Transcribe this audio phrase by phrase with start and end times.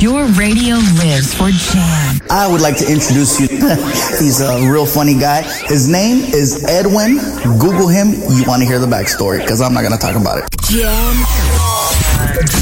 [0.00, 2.20] Your radio lives for Jam.
[2.30, 3.48] I would like to introduce you.
[4.18, 5.42] He's a real funny guy.
[5.66, 7.18] His name is Edwin.
[7.58, 8.08] Google him.
[8.12, 10.44] You want to hear the backstory because I'm not going to talk about it.
[10.62, 11.16] Jam.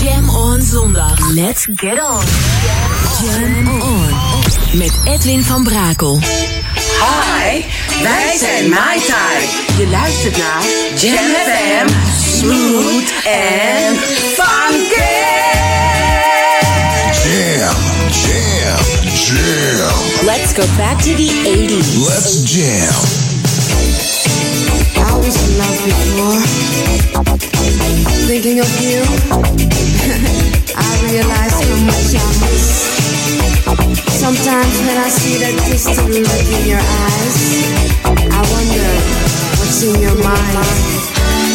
[0.01, 1.19] Jam on zondag.
[1.35, 2.25] Let's get on.
[3.23, 4.79] Jam on.
[4.79, 6.19] Met Edwin van Brakel.
[6.21, 7.65] Hi,
[8.03, 9.47] wij zijn Mai Tai.
[9.79, 10.63] Je luistert naar
[10.95, 11.89] Jam FM,
[12.39, 13.99] smooth and
[14.37, 15.16] funky.
[19.27, 20.27] Jam, jam.
[20.27, 21.99] Let's go back to the 80s.
[22.07, 22.95] Let's jam.
[25.03, 26.43] I was in love before.
[28.31, 29.03] Thinking of you,
[30.77, 32.67] I realized how much I miss.
[34.15, 37.37] Sometimes when I see that distant look in your eyes,
[38.31, 38.87] I wonder
[39.59, 41.46] what's in your mind.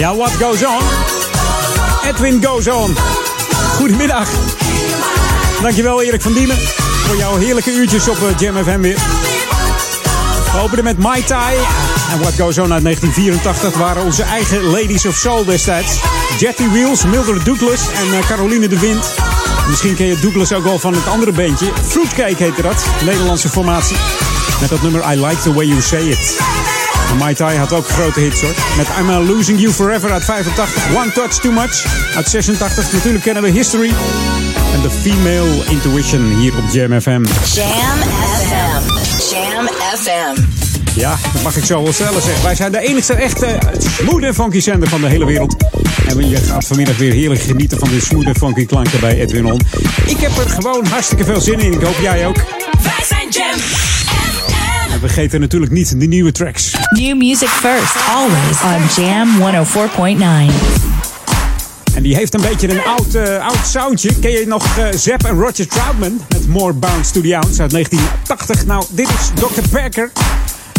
[0.00, 0.82] Ja, what goes on?
[2.08, 2.96] Edwin goes on.
[3.76, 4.28] Goedemiddag.
[5.62, 6.56] Dankjewel Erik van Diemen
[7.06, 8.98] voor jouw heerlijke uurtjes op eh, Jam FM weer.
[10.52, 11.56] We openen met Mai Tai.
[12.12, 16.00] En What Goes On uit 1984 waren onze eigen Ladies of Soul destijds.
[16.38, 19.14] Jetty Wheels, Mildred Douglas en eh, Caroline de Wind.
[19.68, 21.72] Misschien ken je Douglas ook wel van het andere bandje.
[21.86, 23.96] Fruitcake heette dat, Nederlandse formatie.
[24.60, 26.38] Met dat nummer I Like The Way You Say It.
[27.18, 28.54] Mai Tai had ook grote hits hoor.
[28.76, 30.96] Met I'm Losing You Forever uit 85.
[30.96, 31.84] One Touch Too Much
[32.16, 32.92] uit 86.
[32.92, 33.92] Natuurlijk kennen we History.
[34.72, 37.24] En de Female Intuition hier op Jam FM.
[37.54, 37.98] Jam
[38.38, 38.82] FM.
[39.30, 40.42] Jam FM.
[40.94, 42.42] Ja, dat mag ik zo wel stellen zeg.
[42.42, 43.46] Wij zijn de enigste echte
[44.20, 45.56] en funky zender van de hele wereld.
[46.06, 49.60] En je gaat vanmiddag weer heerlijk genieten van de smooth funky klanken bij Edwin On.
[50.06, 51.72] Ik heb er gewoon hartstikke veel zin in.
[51.72, 52.36] Ik hoop jij ook.
[52.82, 53.58] Wij zijn Jam
[55.00, 55.04] FM.
[55.04, 56.72] En vergeet natuurlijk niet de nieuwe tracks.
[56.90, 60.54] New music first, always on Jam 104.9.
[61.94, 64.18] En die heeft een beetje een oud, eh, oud soundje.
[64.18, 67.70] Ken je nog eh Zep en Roger Troutman met More Bounce to the Ounce uit
[67.70, 68.66] 1980?
[68.66, 69.62] Nou, dit is Dr.
[69.72, 70.10] Becker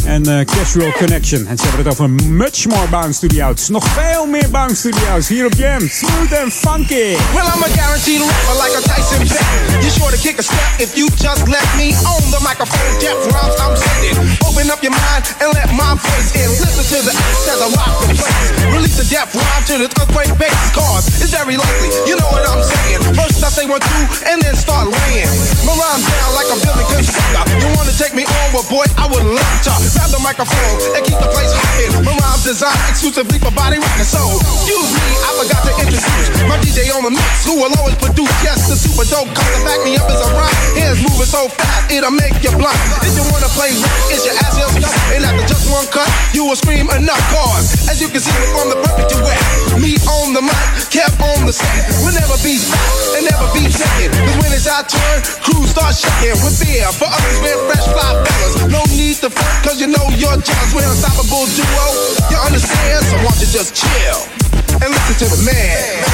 [0.05, 1.47] en eh, Casual Connection.
[1.47, 2.09] En ze hebben het over
[2.43, 3.69] much more bounce to the outs.
[3.69, 5.89] Nog veel meer bounce to the outs hier op Jam.
[5.89, 7.09] Smooth and funky.
[7.35, 9.45] Well, I'm a guaranteed rapper like a Tyson bet.
[9.83, 12.91] You're sure to kick a step if you just let me on the microphone.
[12.99, 14.17] Deaf rhymes I'm sending.
[14.47, 16.49] Open up your mind and let my voice in.
[16.63, 18.47] Listen to the acts as I rock the place.
[18.75, 20.61] Release a deaf rhyme to the earthquake bass.
[20.77, 23.01] Cause it's very likely, you know what I'm saying.
[23.19, 25.31] First I say one, two, and then start laying.
[25.67, 27.43] My rhyme down like a building constructor.
[27.59, 29.90] You wanna take me on, well, boy, I would love to.
[29.91, 31.91] Grab the microphone and keep the place hopping.
[32.07, 34.07] My rhymes designed exclusively for body rocking.
[34.07, 37.99] So, excuse me, I forgot to introduce my DJ on the mix, who will always
[37.99, 38.31] produce.
[38.39, 40.55] Yes, the super dope comes to back me up as a rhyme.
[40.79, 42.79] Hands moving so fast, it'll make you blind.
[43.03, 44.95] If you wanna play rock, is your ass heel stuck?
[45.11, 47.75] And after just one cut, you will scream enough cause.
[47.91, 49.39] As you can see, we're the perfect duet.
[49.75, 51.67] Me on the mic, kept on the set.
[51.99, 54.15] We'll never be stopped and never be second.
[54.15, 56.87] Cause when it's our turn, crews start shaking with fear.
[56.95, 58.53] For others, we're fresh fly fellas.
[58.71, 60.75] No need to front, cause you know your jobs.
[60.75, 61.85] We're unstoppable duo.
[62.29, 63.03] You understand?
[63.03, 64.21] So won't you just chill
[64.77, 66.05] and listen to the man.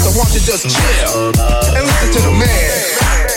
[0.00, 1.28] So won't you just chill
[1.76, 3.27] and listen to the man.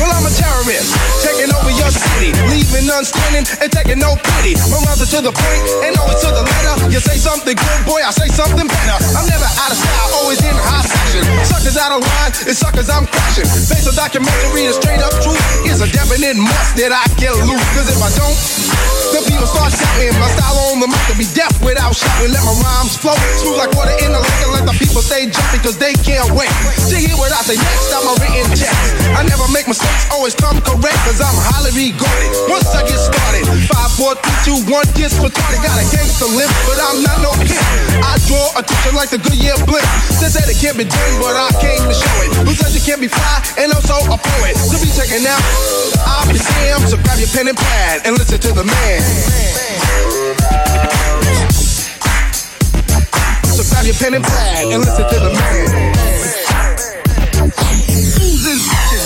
[0.00, 4.56] Well, I'm a terrorist, taking over your city, leaving none standing and taking no pity.
[4.72, 6.88] My rhymes are to the point and always to the letter.
[6.88, 8.96] You say something good, boy, I say something better.
[9.12, 11.20] I'm never out of style, always in high fashion.
[11.44, 13.44] Suckers out of line, it's suckers I'm crashing.
[13.68, 15.36] Based on documentary, the straight up truth
[15.68, 17.60] is a definite must that I get loose.
[17.76, 18.36] Cause if I don't,
[19.12, 20.16] the people start shouting.
[20.16, 22.32] My style on the mic can be deaf without shouting.
[22.32, 25.28] Let my rhymes flow smooth like water in the lake and let the people stay
[25.28, 26.48] jumping cause they can't wait
[26.88, 27.92] to hear what I say next.
[27.92, 28.96] I'm a written text.
[29.12, 32.30] I never make mistakes, always come correct cause I'm highly regarded.
[32.50, 34.14] Once I get started, 5, 4,
[34.68, 35.60] 3, 2, 1, gets retarded.
[35.64, 37.64] Got a gangster limp, but I'm not no pimp.
[38.04, 39.86] I draw attention like the Goodyear blimp.
[40.20, 42.30] They said it can't be done, but I came to show it.
[42.44, 44.54] Who said you can't be fly and also a poet?
[44.58, 45.42] To be taken out,
[46.04, 46.88] I'll be damned.
[46.88, 49.00] So grab your pen and pad and listen to the man.
[53.56, 56.00] So grab your pen and pad and listen to the man.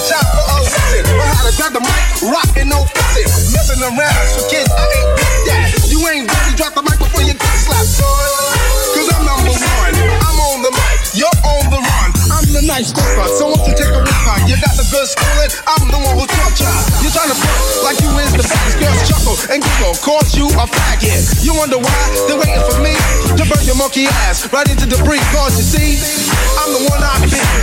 [0.09, 0.34] Time for
[1.44, 1.52] a lesson.
[1.52, 3.29] Know how to grab the mic, rockin' no fussing.
[3.52, 5.69] Messing around for kids, I ain't with that.
[5.88, 8.00] You ain't ready, drop the mic before you get slapped.
[8.94, 9.94] Cause I'm number one.
[10.25, 12.11] I'm on the mic, you're on the run.
[12.32, 14.37] I'm the nice talker, so won't you take a whisker?
[14.49, 16.73] You got the good schooling, I'm the one who taught ya.
[17.05, 18.81] You're trying to front like you is the best.
[18.81, 21.44] Girls chuckle and giggle, cause you a faggot.
[21.44, 22.94] You wonder why they're waiting for me
[23.37, 25.23] to burn your monkey ass right into debris.
[25.35, 25.90] Cause you see,
[26.58, 27.54] I'm the one been down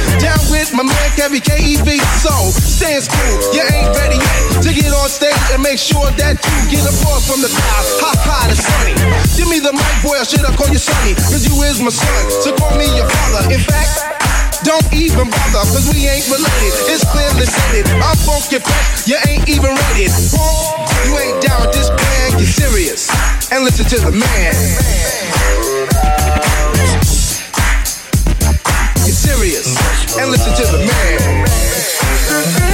[0.69, 1.97] my man Kevin KEV.
[2.21, 6.05] So stay in school, you ain't ready yet to get on stage and make sure
[6.21, 7.85] that you get a applause from the crowd.
[7.97, 8.93] How high is funny?
[9.33, 11.17] Give me the mic, boy, or should I call you Sonny?
[11.17, 13.49] Cause you is my son, so call me your father.
[13.49, 13.89] In fact,
[14.61, 16.73] don't even bother, cause we ain't related.
[16.93, 17.89] It's clearly stated.
[17.97, 20.13] I'm funky fresh, you ain't even rated.
[21.09, 23.09] You ain't down with this plan, get serious.
[23.49, 25.80] And listen to the man.
[29.35, 30.17] Serious.
[30.17, 32.70] And listen to the man.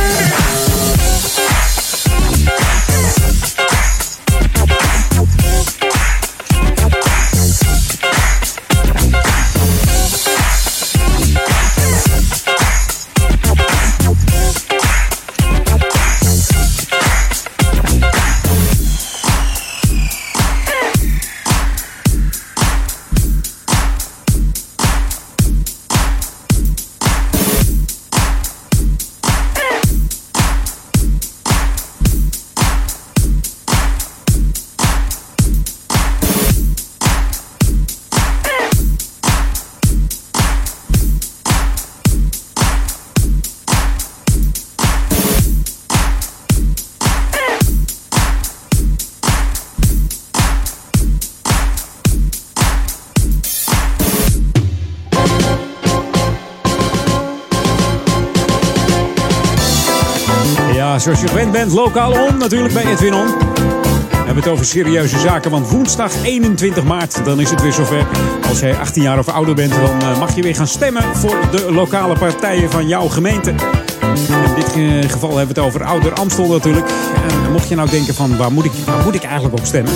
[61.08, 63.26] Zoals je gewend bent, lokaal on, natuurlijk bij Edwin On.
[63.26, 68.08] We hebben het over serieuze zaken, want woensdag 21 maart, dan is het weer zover.
[68.48, 71.38] Als jij 18 jaar of ouder bent, dan eh, mag je weer gaan stemmen voor
[71.52, 73.50] de lokale partijen van jouw gemeente.
[73.50, 76.90] In dit eh, geval hebben we het over Ouder Amstel natuurlijk.
[77.30, 79.94] En mocht je nou denken van, waar moet ik, waar moet ik eigenlijk op stemmen?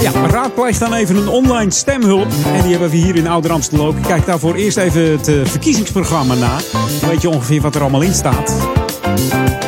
[0.00, 2.28] Ja, raadpleeg dan even een online stemhulp.
[2.54, 3.96] En die hebben we hier in Ouder Amstel ook.
[4.02, 6.56] Kijk daarvoor eerst even het eh, verkiezingsprogramma na.
[7.00, 8.54] Dan weet je ongeveer wat er allemaal in staat.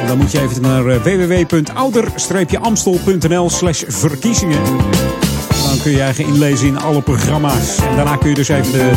[0.09, 4.63] Dan moet je even naar eh, www.ouder-amstel.nl slash verkiezingen.
[5.69, 7.79] Dan kun je eigen inlezen in alle programma's.
[7.91, 8.93] En daarna kun je dus even de,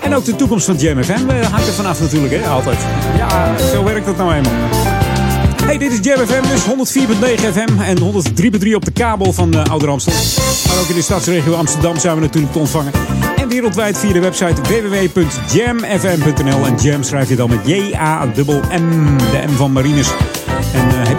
[0.00, 2.48] En ook de toekomst van Jam FM eh, hangt er vanaf natuurlijk, hè?
[2.48, 2.78] Altijd.
[3.16, 4.52] Ja, zo werkt dat nou eenmaal.
[5.64, 9.64] Hey, dit is Jam FM, dus 104.9 FM en 103.3 op de kabel van uh,
[9.64, 10.12] Ouder Amstel.
[10.68, 12.92] Maar ook in de stadsregio Amsterdam zijn we natuurlijk te ontvangen.
[13.36, 16.66] En wereldwijd via de website www.jamfm.nl.
[16.66, 20.08] En Jam schrijf je dan met J-A-M-M, de M van Marines.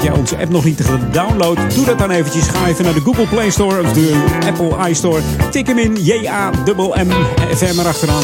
[0.01, 1.57] Heb jij onze app nog niet gedownload?
[1.75, 2.47] Doe dat dan eventjes.
[2.47, 5.21] Ga even naar de Google Play Store of de Apple iStore.
[5.51, 7.11] Tik hem in, J-A-M-M,
[7.55, 8.23] FM erachteraan.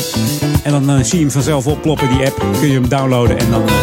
[0.63, 2.46] En dan eh, zie je hem vanzelf opploppen, die app.
[2.60, 3.67] Kun je hem downloaden en dan...
[3.67, 3.74] eh,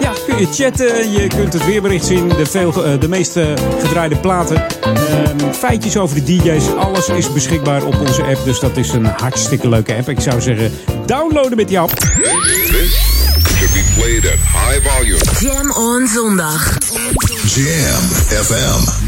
[0.00, 3.38] ja, kun je chatten, je kunt het weerbericht zien, de, veel, eh, de meest
[3.78, 8.44] gedraaide platen, ehm, feitjes over de DJ's, alles is beschikbaar op onze app.
[8.44, 10.08] Dus dat is een hartstikke leuke app.
[10.08, 10.72] Ik zou zeggen,
[11.06, 11.90] downloaden met die app.
[11.98, 13.18] This
[13.58, 15.18] should be played at high volume.
[15.40, 16.78] Jam on zondag.
[17.46, 19.00] Jam FM.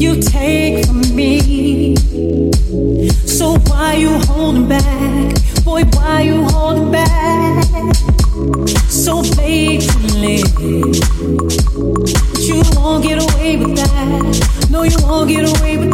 [0.00, 1.94] you take from me.
[3.26, 5.36] So why you holding back?
[5.64, 7.64] Boy, why you holding back?
[8.88, 10.42] So faithfully.
[12.32, 14.68] But you won't get away with that.
[14.70, 15.89] No, you won't get away with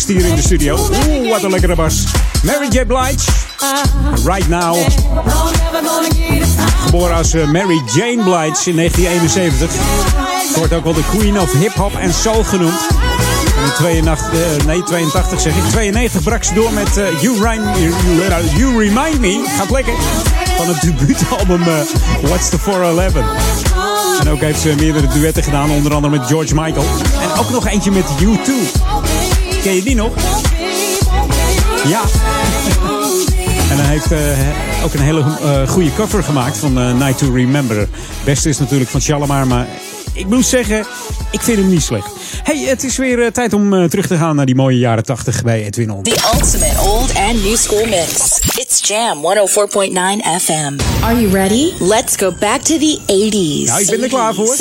[0.00, 0.78] getest hier in de studio.
[1.08, 2.04] Oeh, wat een lekkere bas.
[2.42, 2.84] Mary J.
[2.84, 3.30] Blige,
[4.24, 4.76] Right Now.
[6.84, 9.70] Geboren als eh, Mary Jane Blige in 1971.
[10.52, 12.80] Ze wordt ook wel de Queen of Hip Hop en Soul genoemd.
[13.56, 15.62] En in 82, eh, nee, 82 zeg ik.
[15.70, 17.92] 92 brak ze door met eh, you, Rhyme, you,
[18.56, 19.44] you- Remind Me.
[19.58, 19.94] Gaat lekker.
[20.56, 21.64] Van het debuutalbum
[22.22, 23.12] What's the 411.
[24.20, 26.84] En ook heeft ze meerdere duetten gedaan, onder andere met George Michael.
[27.20, 28.50] En ook nog eentje met U2.
[29.66, 30.14] Ken je die nog?
[31.86, 32.00] Ja.
[33.70, 37.32] En hij heeft eh, ook een hele eh, goede cover gemaakt van eh, Night to
[37.32, 37.88] Remember.
[38.24, 39.66] Beste is natuurlijk van Shalimar, maar
[40.12, 40.86] ik moet zeggen,
[41.30, 42.08] ik vind hem niet slecht.
[42.42, 45.04] hey, het is weer uh, tijd om uh, terug te gaan naar die mooie jaren
[45.04, 46.02] 80 bij Edwin On.
[46.02, 48.38] The ultimate old and new school mix.
[48.56, 51.02] It's Jam 104.9 FM.
[51.02, 51.72] Are you ready?
[51.78, 53.68] Let's go back to the 80s.
[53.68, 54.56] Nou, ik ben er klaar voor.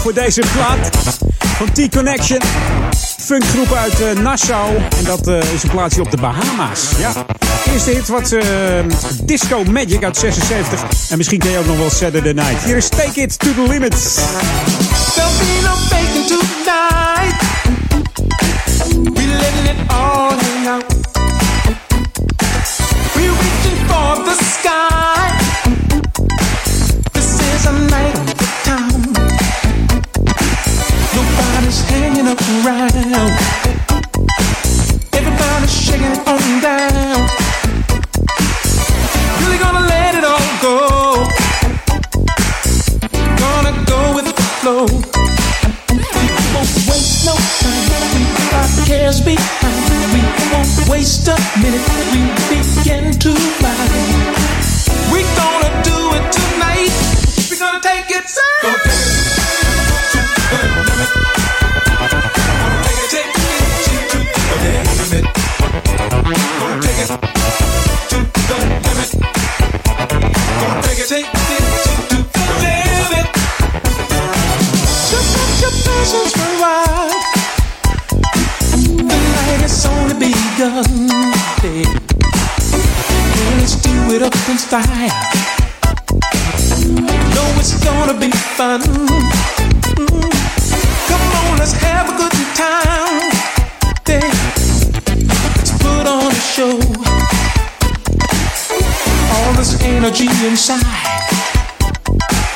[0.00, 0.90] Voor deze plaat
[1.38, 2.40] van T-Connection.
[3.28, 4.76] Funkgroep uit uh, Nassau.
[4.76, 6.90] En dat uh, is een plaatsje op de Bahama's.
[6.98, 7.26] Ja.
[7.72, 8.42] Eerste hit was uh,
[9.22, 10.84] Disco Magic uit 76.
[11.10, 12.64] En misschien ken je ook nog wel Saturday Night.
[12.64, 13.94] Hier is Take It to the Limit.
[32.28, 32.92] Around.
[35.66, 37.26] Shaking it on down.
[39.40, 41.24] Really gonna let it all go.
[43.40, 44.84] Gonna go with the flow.
[45.88, 47.88] We won't waste no time.
[48.12, 48.22] We
[48.58, 50.12] our cares behind.
[50.12, 50.20] We
[50.52, 51.80] won't waste a minute.
[52.12, 52.20] We
[52.52, 53.30] begin to
[53.64, 54.36] ride.
[55.10, 56.92] We're gonna do it tonight.
[57.50, 58.26] We're gonna take it.
[58.62, 58.87] Gonna
[71.08, 71.32] take it.
[72.10, 73.28] To the limit.
[75.08, 77.16] Just let your passions run wild.
[78.68, 81.08] The night has only begun.
[83.56, 85.08] Let's do it up in style.
[87.34, 88.82] Know it's gonna be fun.
[88.82, 89.08] Mm.
[91.08, 93.32] Come on, let's have a good time.
[95.56, 97.17] Let's put on a show.
[99.38, 100.82] All this energy inside.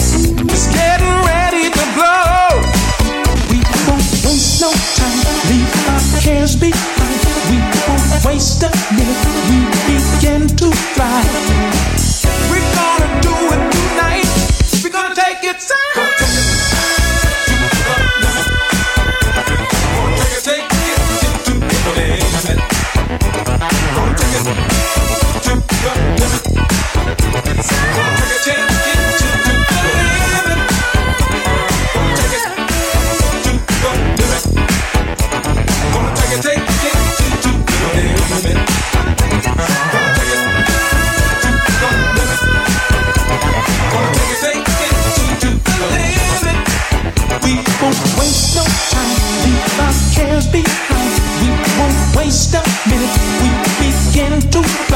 [0.01, 2.61] It's getting ready to blow.
[3.51, 5.19] We won't waste no time.
[5.51, 7.21] Leave our cares behind.
[7.51, 9.23] We won't waste a minute.
[9.49, 11.82] We begin to fly.
[50.53, 50.83] Become
[51.41, 53.17] we can't waste a minute.
[53.41, 53.49] We
[53.81, 54.92] begin to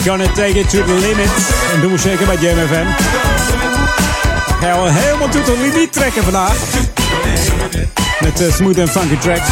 [0.00, 1.30] We're gonna take it to the limit.
[1.74, 2.86] En doen we zeker bij Jam FM.
[4.60, 6.56] Gaan we helemaal tot de limiet trekken vandaag.
[8.20, 9.48] Met uh, smooth en funky tracks.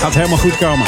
[0.00, 0.86] Gaat helemaal goed komen.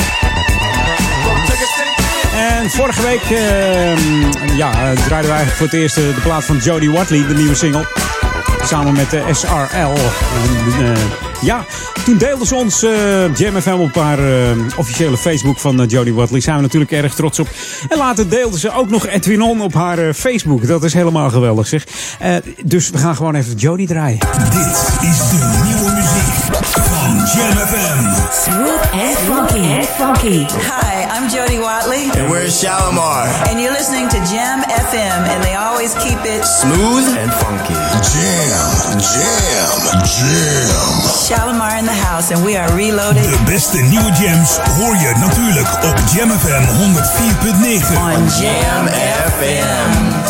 [2.37, 7.27] En vorige week uh, ja, draaiden we voor het eerst de plaat van Jodie Watley,
[7.27, 7.87] de nieuwe single.
[8.65, 9.93] Samen met de SRL.
[11.43, 11.65] Ja,
[12.05, 16.41] toen deelde ze ons uh, op haar uh, officiële Facebook van uh, Jodie Watley.
[16.41, 17.49] Zijn we natuurlijk erg trots op.
[17.89, 20.67] En later deelde ze ook nog Edwin On op haar Facebook.
[20.67, 21.87] Dat is helemaal geweldig zeg.
[22.65, 24.19] dus we gaan gewoon even Jodie draaien.
[24.51, 25.82] Dit is de nieuwe
[27.23, 27.99] muziek Jam FM.
[28.33, 29.65] Smooth and funky.
[29.65, 30.47] And funky.
[30.67, 32.11] Hi, I'm Jody Watley.
[32.19, 33.27] And we're Shalimar.
[33.49, 37.75] And you're listening to Jam FM, and they always keep it Smooth and funky.
[37.75, 40.91] Jam, jam, jam.
[41.27, 43.23] Shalimar in the house, and we are reloaded.
[43.23, 47.97] De beste nieuwe jams hoor je natuurlijk op Jam FM 104.9.
[47.97, 48.87] On Jam
[49.39, 50.22] FM.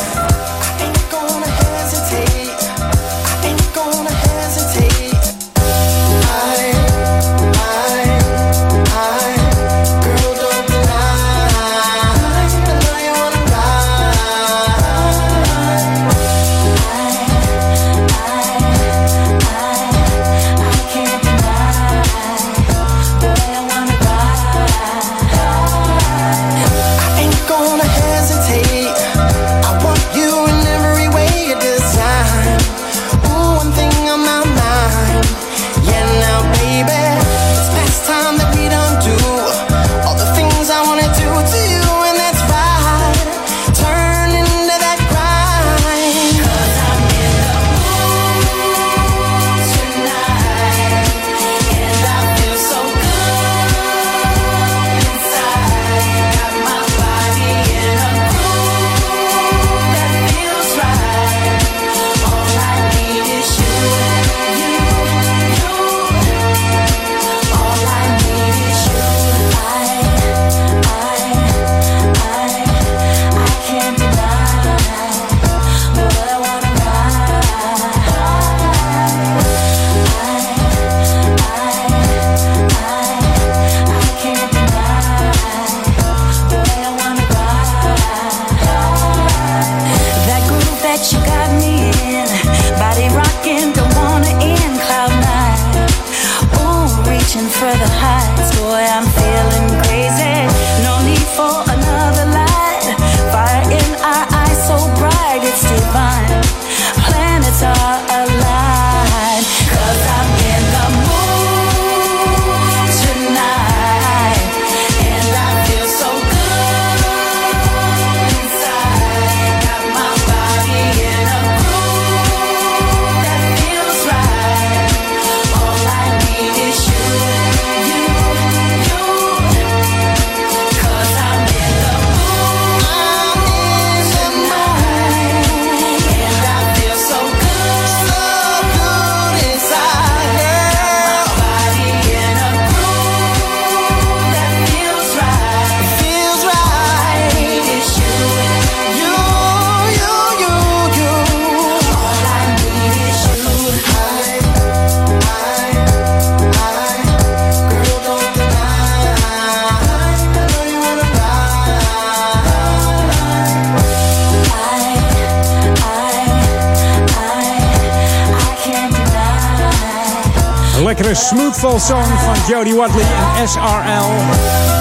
[171.12, 173.04] Lekkere smoothful song van Jody Watley
[173.36, 174.10] en SRL.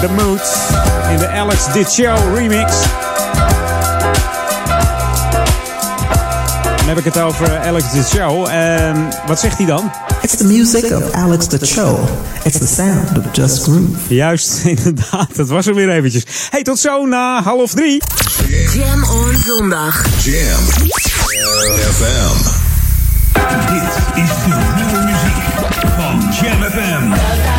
[0.00, 0.40] The Mood
[1.10, 2.72] in de Alex Dit Show remix.
[6.76, 8.46] Dan heb ik het over Alex Dit Show.
[8.48, 9.90] En wat zegt hij dan?
[10.22, 11.98] It's the music of Alex the Show.
[12.44, 14.14] It's the sound of Just Groove.
[14.14, 15.36] Juist, inderdaad.
[15.36, 16.24] Dat was er weer eventjes.
[16.50, 18.02] Hey, tot zo na half drie.
[18.72, 20.04] Jam on zondag.
[20.24, 20.62] Jam
[21.92, 22.60] FM.
[23.72, 24.71] Dit is de
[26.42, 27.51] Jam FM.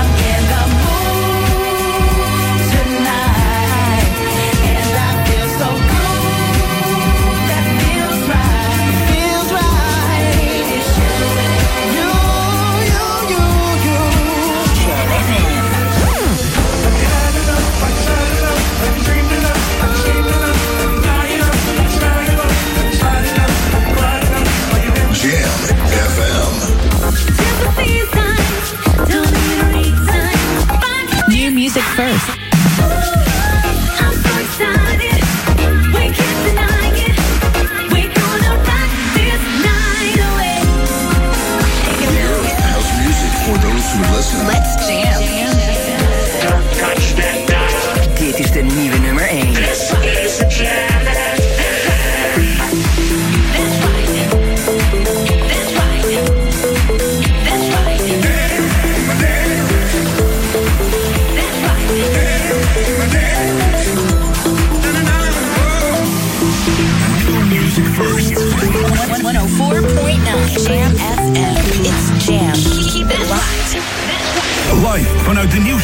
[31.76, 32.43] Music first.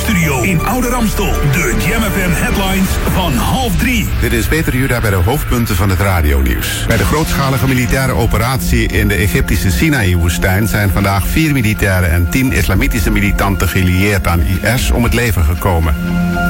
[0.08, 1.32] Nieuwstudio in Oude Ramstel.
[1.52, 4.08] De Jam FM headlines van half drie.
[4.22, 6.86] Dit is Peter Juda bij de hoofdpunten van het radionieuws.
[6.88, 12.52] Bij de grootschalige militaire operatie in de Egyptische Sinaï-woestijn zijn vandaag vier militairen en tien
[12.52, 15.96] islamitische militanten gelieerd aan IS om het leven gekomen.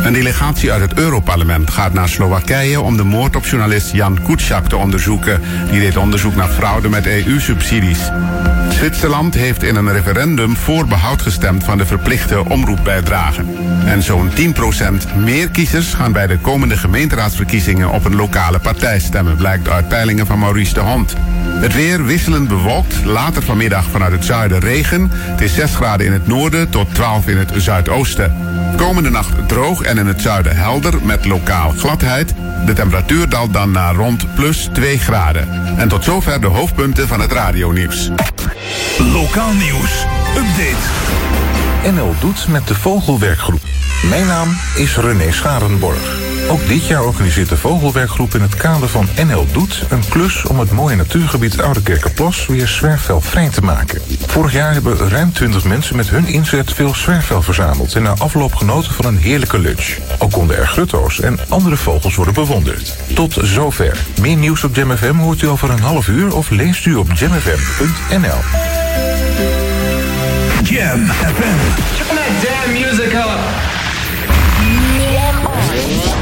[0.03, 4.67] Een delegatie uit het Europarlement gaat naar Slowakije om de moord op journalist Jan Kuciak
[4.67, 5.41] te onderzoeken.
[5.71, 7.99] Die deed onderzoek naar fraude met EU-subsidies.
[8.79, 13.43] Zwitserland heeft in een referendum voor behoud gestemd van de verplichte omroepbijdrage.
[13.85, 19.35] En zo'n 10% meer kiezers gaan bij de komende gemeenteraadsverkiezingen op een lokale partij stemmen,
[19.35, 21.15] blijkt uit peilingen van Maurice de Hond.
[21.59, 25.09] Het weer wisselend bewolkt, later vanmiddag vanuit het zuiden regen.
[25.11, 28.35] Het is 6 graden in het noorden tot 12 in het zuidoosten.
[28.77, 32.33] Komende nacht droog en in het zuiden helder met lokaal gladheid.
[32.65, 35.77] De temperatuur daalt dan naar rond plus 2 graden.
[35.77, 38.09] En tot zover de hoofdpunten van het radionieuws.
[38.97, 40.05] Lokaal nieuws.
[40.37, 40.85] Update.
[41.95, 43.61] NL Doet met de Vogelwerkgroep.
[44.09, 46.38] Mijn naam is René Scharenborg.
[46.49, 49.83] Ook dit jaar organiseert de Vogelwerkgroep in het kader van NL Doet...
[49.89, 54.01] een klus om het mooie natuurgebied Oude Kerkenplas weer zwerfvelvrij te maken.
[54.25, 57.95] Vorig jaar hebben ruim 20 mensen met hun inzet veel zwerfvel verzameld...
[57.95, 59.97] en na afloop genoten van een heerlijke lunch.
[60.17, 62.95] Ook konden er grutto's en andere vogels worden bewonderd.
[63.13, 63.97] Tot zover.
[64.21, 66.35] Meer nieuws op Jam FM hoort u over een half uur...
[66.35, 68.39] of leest u op jamfm.nl.
[70.63, 71.57] Jam FM.
[71.97, 73.78] Turn that damn music up.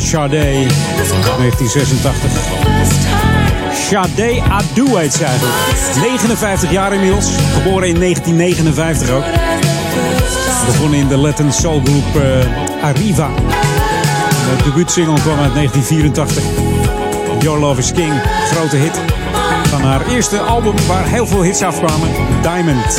[0.00, 0.68] The Sade
[1.38, 2.30] 1986.
[3.72, 5.54] Sade Adu heet ze eigenlijk.
[6.00, 7.26] 59 jaar inmiddels.
[7.54, 9.24] Geboren in 1959 ook.
[10.66, 13.30] Begonnen in de Latin soul group eh, Arriva.
[14.56, 16.42] De debuutsingle kwam uit 1984.
[17.40, 18.12] Your Love is King.
[18.50, 19.00] Grote hit.
[19.68, 22.08] Van haar eerste album waar heel veel hits afkwamen.
[22.42, 22.98] Diamond.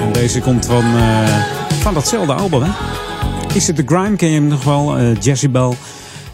[0.00, 1.28] En deze komt van, eh,
[1.80, 2.70] van datzelfde album, hè?
[3.54, 4.16] Is het The Grime?
[4.16, 4.98] Ken je hem nog wel?
[4.98, 5.76] Eh Jezebel.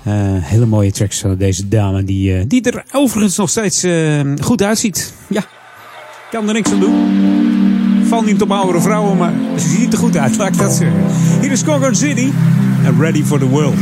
[0.05, 2.05] Eh, hele mooie tracks van deze dame.
[2.05, 5.13] Die, eh, die er overigens nog steeds eh, goed uitziet.
[5.27, 5.45] Ja,
[6.31, 6.95] kan er niks aan doen.
[8.09, 10.37] Valt niet op oudere vrouwen, maar ze ziet er goed uit.
[10.37, 10.99] Laat dat zeggen.
[11.41, 12.31] Hier is Concord City.
[12.85, 13.75] En Ready for the World.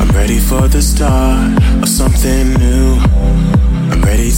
[0.00, 2.75] I'm ready for the start of something new.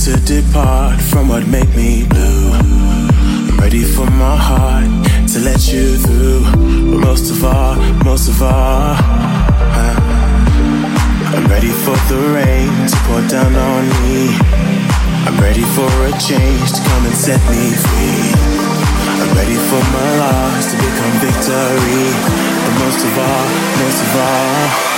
[0.09, 2.53] To depart from what make me blue.
[2.57, 4.88] I'm ready for my heart
[5.33, 6.44] to let you through.
[6.88, 7.77] But most of all,
[8.09, 8.97] most of all,
[9.77, 9.97] uh,
[11.37, 14.33] I'm ready for the rain to pour down on me.
[15.29, 18.33] I'm ready for a change to come and set me free.
[19.21, 22.09] I'm ready for my loss to become victory.
[22.64, 24.97] But most of all, most of all,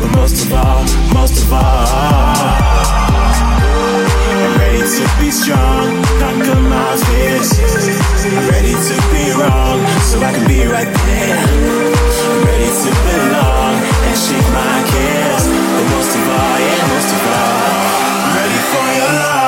[0.00, 1.86] But most of all, most of all,
[4.40, 7.50] I'm ready to be strong, conquer my fears.
[7.58, 11.38] I'm ready to be wrong, so I can be right there.
[11.38, 13.74] I'm ready to belong
[14.06, 15.44] and shake my cares.
[15.74, 17.68] But most of all, yeah, most of all,
[18.24, 19.47] I'm ready for your love.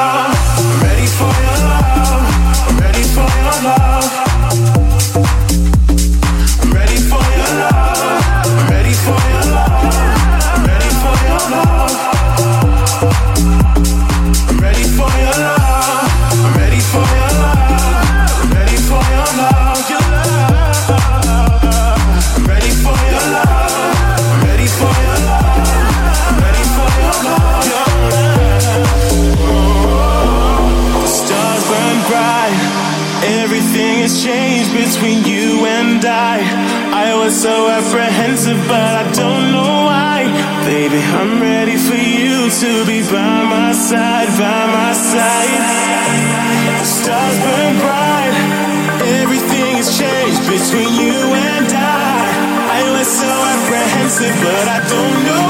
[54.21, 55.50] Apprehensive, but I don't know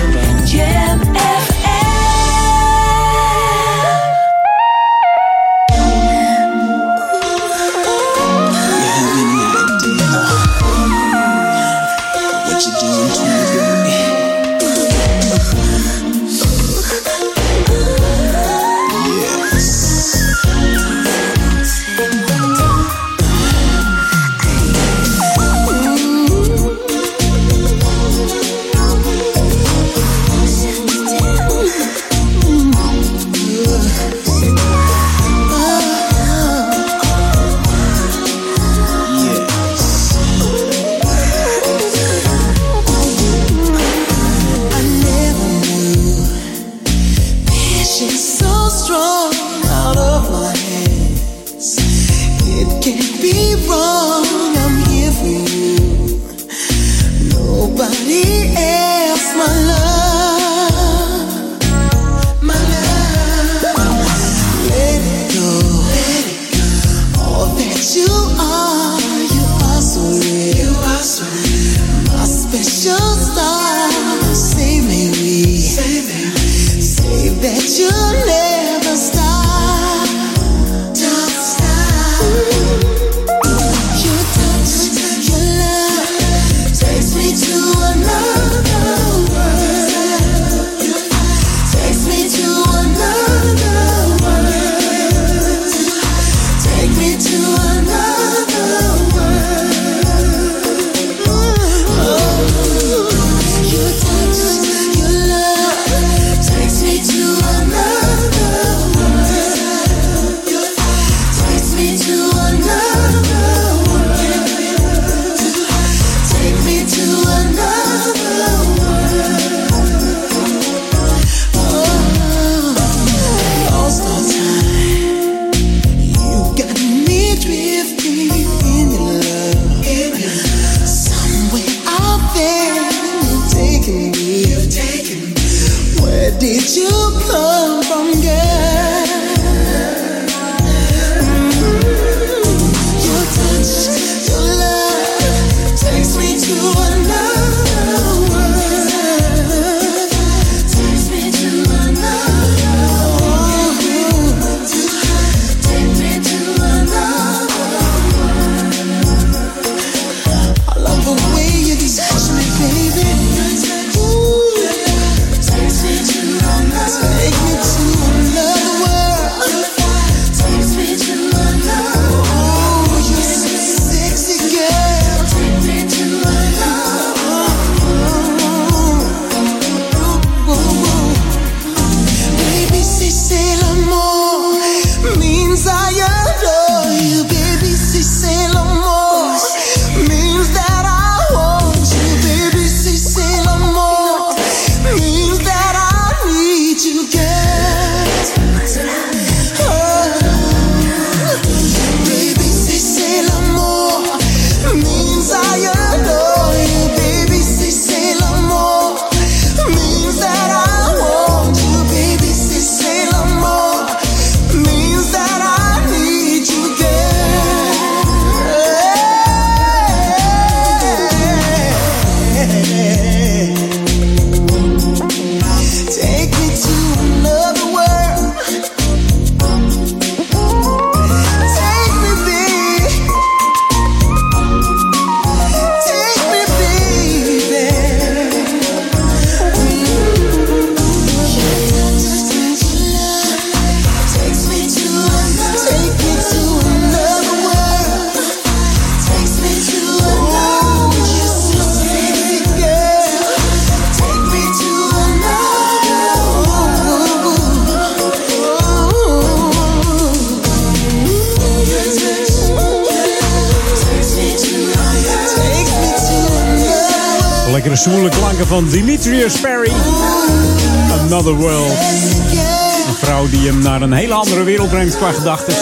[274.41, 275.53] andere wereld brengt qua gedachten.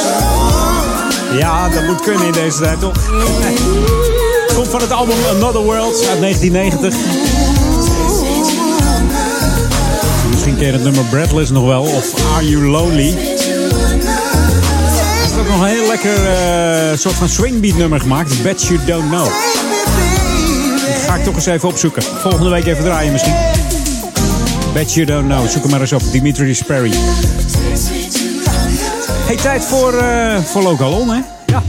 [1.38, 3.10] Ja, dat moet kunnen in deze tijd, toch?
[4.56, 6.96] Komt van het album Another World uit 1990.
[10.32, 13.08] Misschien je het nummer Breathless nog wel, of Are You Lonely?
[13.08, 13.18] Er
[15.26, 19.10] is ook nog een heel lekker eh, soort van swingbeat nummer gemaakt, Bet You Don't
[19.10, 19.28] Know.
[21.06, 22.04] Ga ik toch eens even opzoeken.
[22.04, 23.36] Volgende week even draaien misschien.
[24.74, 26.02] Bet You Don't Know, zoek hem maar eens op.
[26.12, 26.94] Dimitri Sperry.
[29.30, 31.20] Hey, tijd voor, eh voor Local On, hè?
[31.46, 31.64] Ja.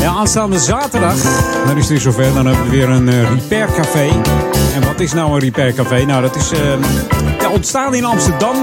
[0.00, 1.14] Ja, aanstaande zaterdag,
[1.66, 2.34] dan is het weer zover.
[2.34, 4.08] Dan hebben we weer een eh, repair café.
[4.74, 6.04] En wat is nou een repair café?
[6.04, 6.60] Nou, dat is eh,
[7.40, 8.56] ja, ontstaan in Amsterdam.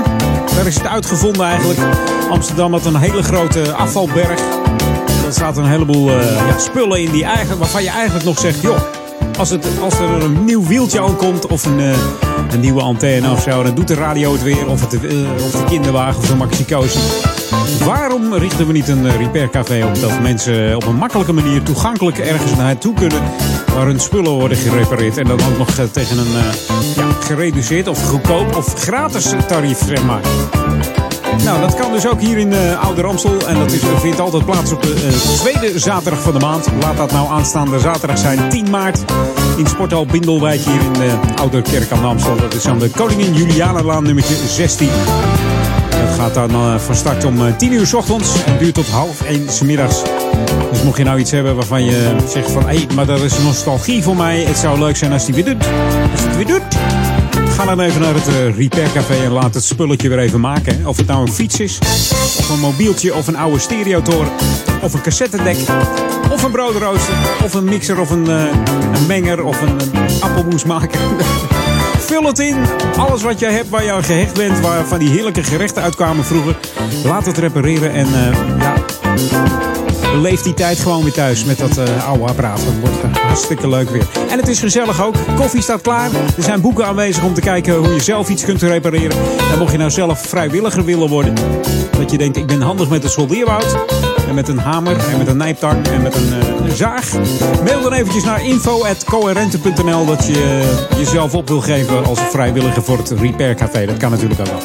[0.55, 1.79] Daar is het uitgevonden eigenlijk.
[2.29, 4.39] Amsterdam had een hele grote afvalberg.
[5.25, 8.61] Er zaten een heleboel ja, spullen in die eigenlijk, waarvan je eigenlijk nog zegt...
[8.61, 8.79] joh,
[9.43, 11.97] als, het, als er een nieuw wieltje aankomt of een, eh,
[12.51, 13.63] een nieuwe antenne of zo...
[13.63, 16.65] dan doet de radio het weer of, het, eh, of de kinderwagen of de maxi
[17.85, 22.17] Waarom richten we niet een eh, repaircafé op dat mensen op een makkelijke manier toegankelijk
[22.17, 23.21] ergens naartoe kunnen
[23.75, 26.33] waar hun spullen worden gerepareerd en dan ook nog tegen een
[26.95, 30.21] ja, gereduceerd of goedkoop of gratis tarief, zeg maar.
[31.43, 33.47] Nou, dat kan dus ook hier in uh, Oude Ramstel.
[33.47, 36.67] En dat is, vindt altijd plaats op de uh, tweede zaterdag van de maand.
[36.81, 39.03] Laat dat nou aanstaande zaterdag zijn, 10 maart.
[39.57, 42.35] In Sporthal Bindelwijk hier in de Oude Kerk aan Amstel.
[42.35, 44.89] Dat is aan de Koningin Julianalaan nummertje 16.
[45.95, 48.87] Het gaat dan eh, van start om eh, 10 uur 's ochtends en duurt tot
[48.87, 50.01] half 1 's middags.
[50.71, 52.69] Dus mocht je nou iets hebben waarvan je zegt van...
[52.69, 54.43] hé, maar dat is nostalgie voor mij.
[54.43, 55.65] Het zou leuk zijn als die weer doet.
[56.11, 56.77] Als het weer doet.
[57.53, 60.79] Ga dan even naar het eh, Repair Café en laat het spulletje weer even maken.
[60.79, 60.87] hè.
[60.87, 61.79] Of het nou een fiets is,
[62.37, 64.31] of een mobieltje, of een oude stereotoren,
[64.81, 65.57] of een cassettedek,
[66.31, 68.43] of een broodrooster, of een mixer, of een, eh,
[68.93, 70.99] een menger, of een, een appelmoesmaker.
[72.07, 72.57] Vul het in.
[72.97, 76.25] Alles wat jij hebt waar je aan gehecht bent, waar van die heerlijke gerechten uitkwamen
[76.25, 76.57] vroeger.
[77.03, 78.73] Laat het repareren en eh, ja,
[80.13, 82.57] Beleef die tijd gewoon weer thuis met dat eh, oude apparaat.
[82.57, 84.05] Dat wordt eh, hartstikke leuk weer.
[84.29, 85.15] En het is gezellig ook.
[85.35, 86.09] Koffie staat klaar.
[86.37, 89.17] Er zijn boeken aanwezig om te kijken hoe je zelf iets kunt repareren.
[89.51, 91.33] En mocht je nou zelf vrijwilliger willen worden.
[91.97, 93.75] Dat je denkt, ik ben handig met het soldeerwoud.
[94.33, 97.11] Met een hamer en met een nijptang en met een, eh, een zaag.
[97.63, 102.97] Mail dan eventjes naar info.coherente.nl dat je eh, jezelf op wil geven als vrijwilliger voor
[102.97, 103.85] het Repair Café.
[103.85, 104.59] Dat kan natuurlijk ook wel.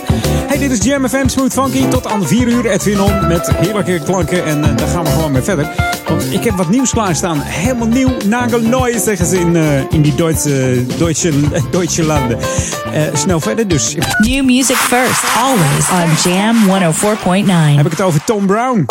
[0.47, 1.89] Hey, dit is Jam FM Smooth Funky.
[1.89, 4.45] Tot aan 4 uur Edwin On met heerlijke klanken.
[4.45, 5.88] En eh, daar gaan we gewoon mee verder.
[6.09, 7.41] Want ik heb wat nieuws klaarstaan.
[7.41, 8.11] Helemaal nieuw.
[8.27, 11.33] Nagelneu zeggen ze in, eh, in die Duitse, Duitse,
[11.71, 12.39] Duitse landen.
[12.93, 13.95] Eh, snel verder dus.
[14.19, 17.77] New music first, always on Jam 104.9.
[17.77, 18.87] Heb ik het over Tom Brown.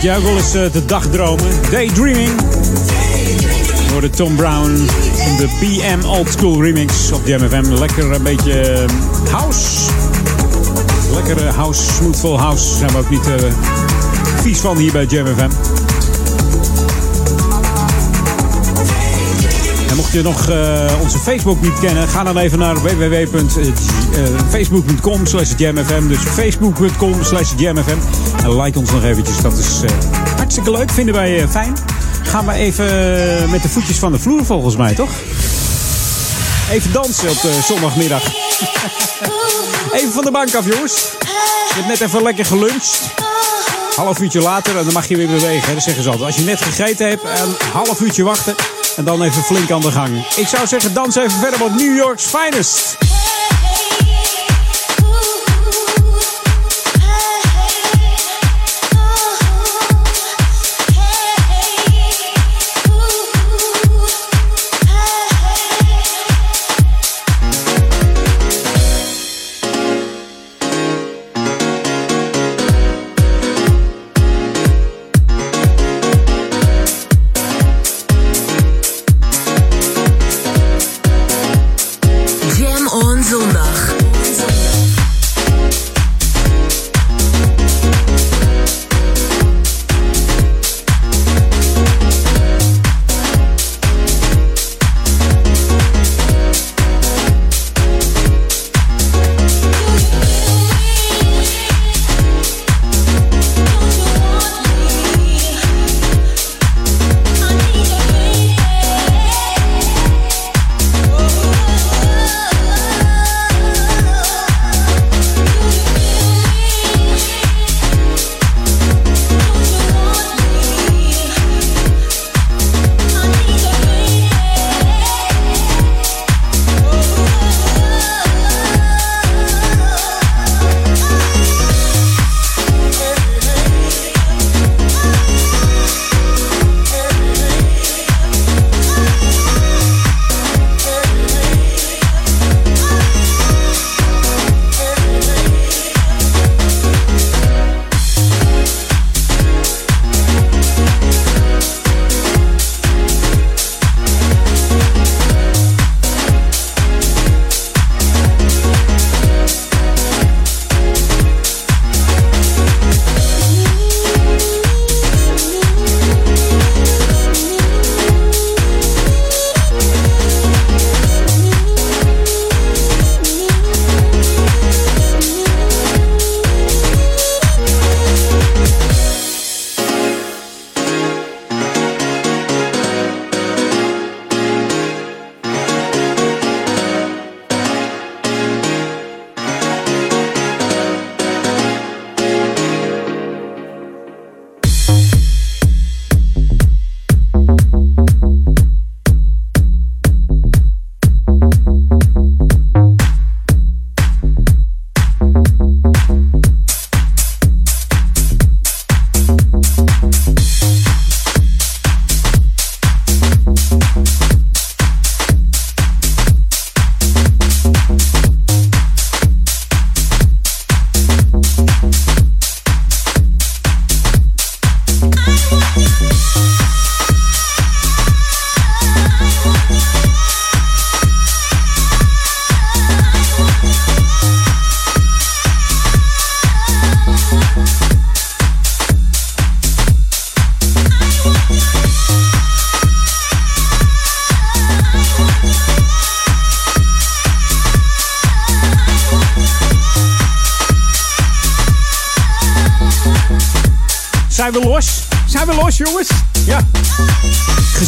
[0.00, 1.46] Zit jij wel eens eh, te dagdromen?
[1.70, 2.30] Daydreaming.
[3.90, 4.70] Door de Tom Brown
[5.26, 7.72] in de BM Old School remix op Jam FM.
[7.72, 8.88] Lekker een beetje eh,
[9.30, 9.90] house.
[11.14, 12.76] Lekkere house, smoothful house.
[12.76, 13.34] Zijn we ook niet eh,
[14.42, 15.50] vies van hier bij Jam FM.
[19.90, 25.54] En mocht je nog eh, onze Facebook niet kennen, ga dan even naar www.facebook.com slash.
[25.54, 27.52] Dus facebook.com slash.
[28.42, 29.90] En like ons nog eventjes, dat is eh,
[30.36, 30.90] hartstikke leuk.
[30.90, 31.76] Vinden wij eh, fijn.
[32.22, 35.10] Gaan we even eh, met de voetjes van de vloer volgens mij, toch?
[36.70, 38.22] Even dansen op zondagmiddag.
[39.98, 41.12] even van de bank af, jongens.
[41.68, 43.00] Je hebt net even lekker geluncht.
[43.96, 45.68] Half uurtje later en dan mag je weer bewegen.
[45.68, 45.74] hè.
[45.74, 46.26] Dat zeggen ze altijd.
[46.26, 48.54] Als je net gegeten hebt, een half uurtje wachten.
[48.96, 50.26] En dan even flink aan de gang.
[50.36, 52.98] Ik zou zeggen, dans even verder met New York's Finest.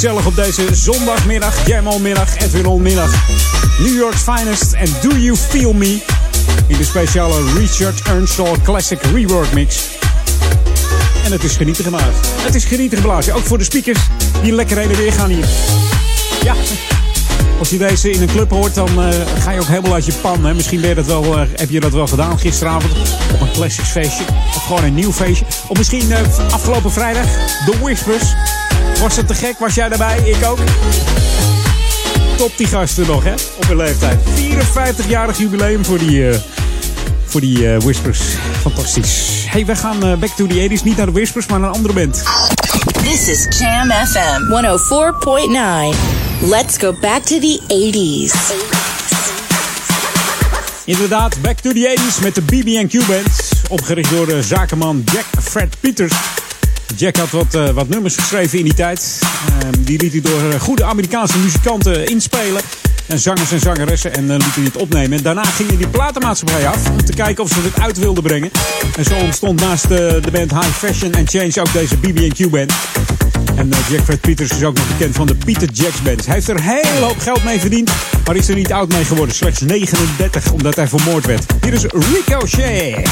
[0.03, 3.29] Gezellig op deze zondagmiddag, Jammelmiddag, Edwin Onmiddag.
[3.79, 5.99] New York's Finest en Do You Feel Me?
[6.67, 9.89] In de speciale Richard Earnshaw Classic Rework Mix.
[11.25, 12.29] En het is genieten gemaakt.
[12.41, 13.35] Het is genieten geblazen.
[13.35, 13.99] Ook voor de speakers
[14.43, 15.49] die lekker heen en weer gaan hier.
[16.43, 16.55] Ja.
[17.59, 20.13] Als je deze in een club hoort, dan eh, ga je ook helemaal uit je
[20.13, 20.45] pan.
[20.45, 20.55] Hè?
[20.55, 22.93] Misschien ben je dat wel, eh, heb je dat wel gedaan gisteravond
[23.33, 24.25] op een classics feestje.
[24.57, 25.45] Of gewoon een nieuw feestje.
[25.69, 27.27] Of misschien eh, afgelopen vrijdag,
[27.65, 28.35] de Whispers.
[29.03, 29.59] Was het te gek?
[29.59, 30.19] Was jij daarbij?
[30.19, 30.59] Ik ook.
[32.37, 33.33] Top die gasten nog, hè?
[33.33, 34.19] Op hun leeftijd.
[34.35, 36.39] 54-jarig jubileum voor die, eh,
[37.25, 38.21] Voor die eh, Whispers.
[38.61, 39.45] Fantastisch.
[39.49, 40.83] Hey, we gaan eh, back to the 80s.
[40.83, 42.23] Niet naar de Whispers, maar naar een andere band.
[43.03, 45.99] This is Jam FM 104.9.
[46.41, 48.53] Let's go back to the 80s.
[50.85, 53.51] Inderdaad, back to the 80s met de BB&Q Band.
[53.69, 56.13] Opgericht door eh, zakenman Jack Fred Peters.
[56.97, 59.19] Jack had wat, eh, wat nummers geschreven in die tijd.
[59.61, 62.63] Ehm, die liet hij door eh, goede Amerikaanse muzikanten inspelen.
[63.07, 64.15] En zangers en zangeressen.
[64.15, 65.19] En eh, liet hij het opnemen.
[65.19, 66.91] En daarna ging hij die platenmaatschappij af.
[66.91, 68.51] Om te kijken of ze het uit wilden brengen.
[68.97, 72.73] En zo ontstond naast de, de band High Fashion and Change ook deze BB&Q Band.
[73.57, 76.27] En Jack Fred Peters is ook nog bekend van de Peter Jacks Band.
[76.27, 77.91] Hij heeft er hele hoop geld mee verdiend.
[78.27, 79.35] Maar is er niet oud mee geworden.
[79.35, 81.45] Slechts 39 omdat hij vermoord werd.
[81.63, 83.09] Hier is Ricochet.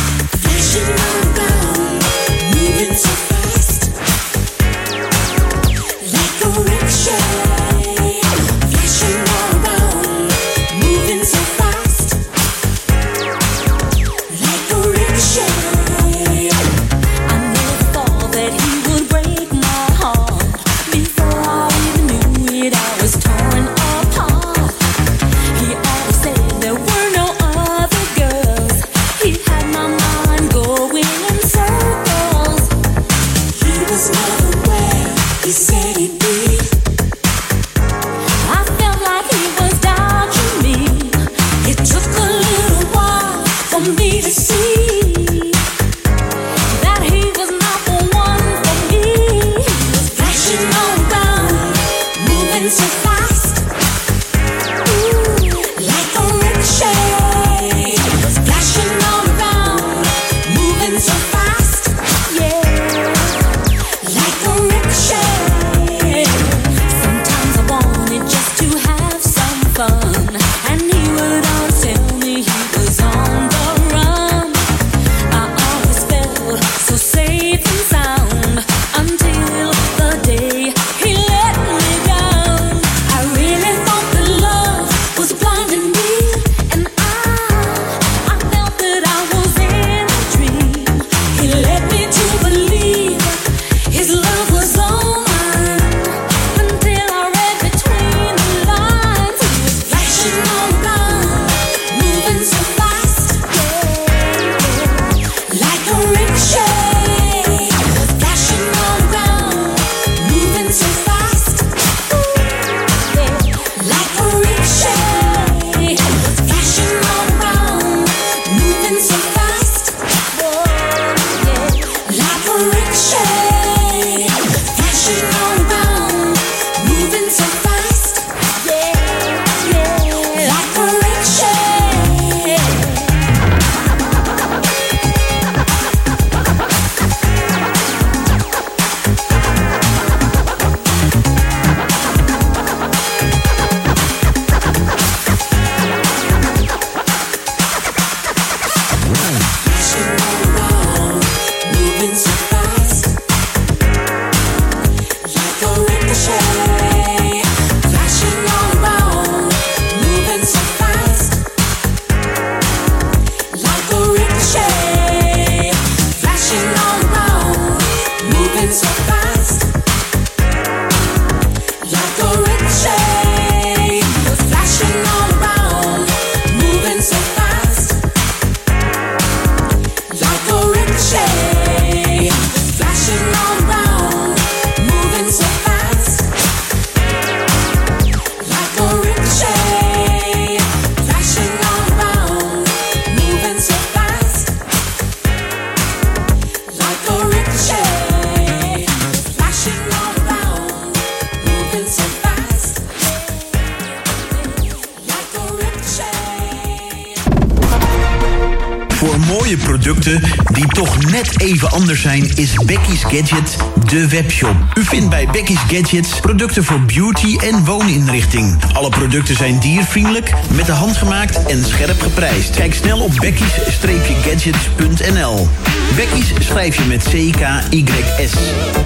[211.70, 214.56] Anders zijn, is Becky's Gadget de webshop.
[214.74, 218.58] U vindt bij Becky's Gadgets producten voor beauty en wooninrichting.
[218.72, 222.54] Alle producten zijn diervriendelijk, met de hand gemaakt en scherp geprijsd.
[222.54, 225.48] Kijk snel op becky's-gadgets.nl.
[225.96, 228.32] Becky's schrijf je met C-K-Y-S.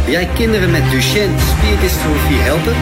[0.05, 2.75] Wil jij kinderen met Duchenne spierdystrofie helpen?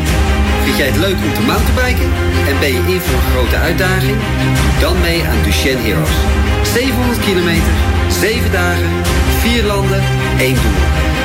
[0.65, 2.11] Vind jij het leuk om te mountainbiken?
[2.49, 4.17] En ben je in voor een grote uitdaging?
[4.55, 6.11] Doe dan mee aan Duchenne Heroes.
[6.75, 7.73] 700 kilometer,
[8.23, 8.91] 7 dagen,
[9.41, 10.03] 4 landen,
[10.39, 10.73] 1 doel.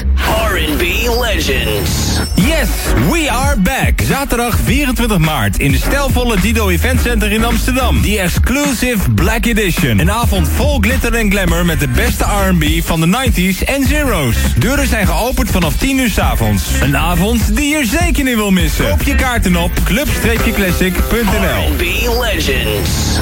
[0.60, 2.20] R&B Legends.
[2.36, 2.70] Yes,
[3.12, 4.02] we are back.
[4.02, 8.02] Zaterdag 24 maart in de stijlvolle Dido Event Center in Amsterdam.
[8.02, 10.00] The Exclusive Black Edition.
[10.00, 14.36] Een avond vol glitter en glamour met de beste R&B van de 90s en zeros.
[14.58, 16.64] Deuren zijn geopend vanaf 10 uur s avonds.
[16.82, 18.90] Een avond die je zeker niet wil missen.
[18.90, 21.82] Koop je kaarten op club-classic.nl R&B
[22.22, 23.20] Legends.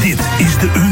[0.00, 0.91] Dit is de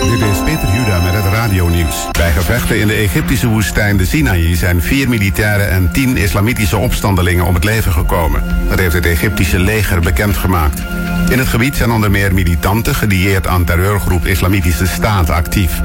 [0.00, 2.06] Dit is Peter Juda met het radionieuws.
[2.10, 7.44] Bij gevechten in de Egyptische woestijn de Sinaï zijn vier militairen en tien islamitische opstandelingen
[7.44, 8.42] om het leven gekomen.
[8.68, 10.82] Dat heeft het Egyptische leger bekendgemaakt.
[11.30, 15.80] In het gebied zijn onder meer militanten gedieerd aan terreurgroep Islamitische Staat actief.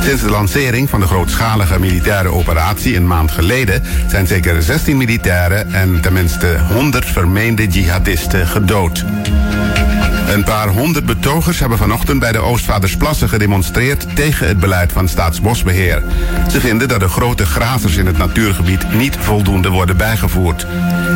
[0.00, 5.72] Sinds de lancering van de grootschalige militaire operatie een maand geleden zijn zeker 16 militairen
[5.72, 9.04] en tenminste 100 vermeende jihadisten gedood.
[10.28, 16.02] Een paar honderd betogers hebben vanochtend bij de Oostvaardersplassen gedemonstreerd tegen het beleid van Staatsbosbeheer.
[16.50, 20.66] Ze vinden dat de grote grazers in het natuurgebied niet voldoende worden bijgevoerd.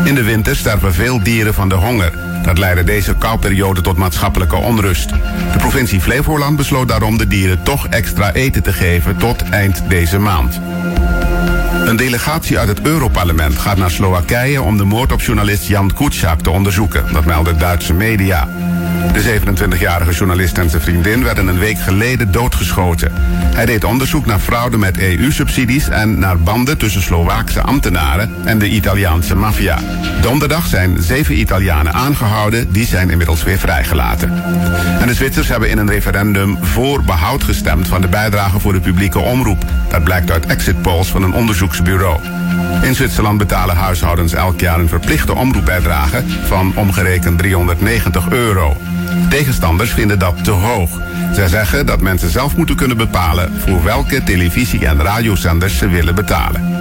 [0.04, 2.12] In de winter sterven veel dieren van de honger.
[2.42, 5.08] Dat leidde deze kouperiode tot maatschappelijke onrust.
[5.52, 10.18] De provincie Flevoland besloot daarom de dieren toch extra eten te geven tot eind deze
[10.18, 10.60] maand.
[11.84, 16.40] Een delegatie uit het Europarlement gaat naar Slowakije om de moord op journalist Jan Kuciak
[16.40, 17.12] te onderzoeken.
[17.12, 18.48] Dat melden Duitse media.
[19.12, 23.12] De 27-jarige journalist en zijn vriendin werden een week geleden doodgeschoten.
[23.54, 28.68] Hij deed onderzoek naar fraude met EU-subsidies en naar banden tussen Slovaakse ambtenaren en de
[28.68, 29.78] Italiaanse maffia.
[30.20, 34.42] Donderdag zijn zeven Italianen aangehouden, die zijn inmiddels weer vrijgelaten.
[35.00, 38.80] En de Zwitsers hebben in een referendum voor behoud gestemd van de bijdrage voor de
[38.80, 39.64] publieke omroep.
[39.88, 42.20] Dat blijkt uit exit polls van een onderzoeksbureau.
[42.82, 48.76] In Zwitserland betalen huishoudens elk jaar een verplichte omroepbijdrage van omgerekend 390 euro.
[49.28, 51.00] Tegenstanders vinden dat te hoog.
[51.32, 56.14] Zij zeggen dat mensen zelf moeten kunnen bepalen voor welke televisie- en radiozenders ze willen
[56.14, 56.76] betalen.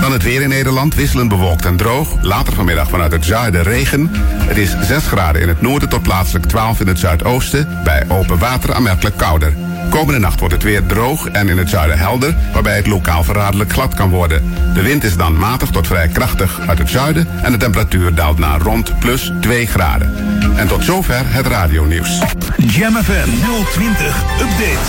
[0.00, 2.16] Dan het weer in Nederland, wisselend bewolkt en droog.
[2.22, 4.10] Later vanmiddag vanuit het zuiden regen.
[4.38, 7.68] Het is 6 graden in het noorden tot plaatselijk 12 in het zuidoosten.
[7.84, 9.54] Bij open water aanmerkelijk kouder.
[9.90, 13.72] Komende nacht wordt het weer droog en in het zuiden helder, waarbij het lokaal verraderlijk
[13.72, 14.54] glad kan worden.
[14.74, 18.38] De wind is dan matig tot vrij krachtig uit het zuiden en de temperatuur daalt
[18.38, 20.14] naar rond plus 2 graden.
[20.56, 22.18] En tot zover het radionieuws.
[22.56, 23.28] Jam FM
[23.72, 24.86] 020 Update.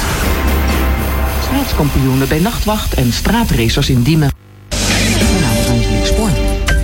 [1.44, 4.32] Staatskampioenen bij nachtwacht en straatracers in Diemen.
[4.70, 6.30] Mijn naam is Angelique Spoor.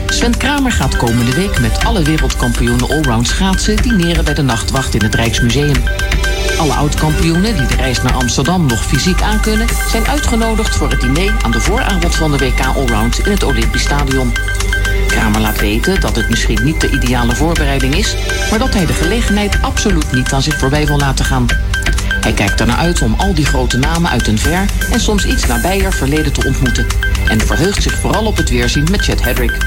[0.07, 5.03] Sven Kramer gaat komende week met alle wereldkampioenen allround schaatsen dineren bij de nachtwacht in
[5.03, 5.83] het Rijksmuseum.
[6.57, 11.33] Alle oud-kampioenen die de reis naar Amsterdam nog fysiek aankunnen, zijn uitgenodigd voor het diner
[11.43, 14.33] aan de vooravond van de WK Allround in het Olympisch Stadion.
[15.07, 18.15] Kramer laat weten dat het misschien niet de ideale voorbereiding is,
[18.49, 21.45] maar dat hij de gelegenheid absoluut niet aan zich voorbij wil laten gaan.
[22.21, 25.45] Hij kijkt ernaar uit om al die grote namen uit een ver en soms iets
[25.45, 26.87] nabijer verleden te ontmoeten.
[27.27, 29.57] En verheugt zich vooral op het weerzien met Chet Hedrick.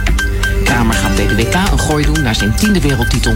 [0.64, 3.34] Kramer gaat bij de WK een gooi doen naar zijn tiende wereldtitel.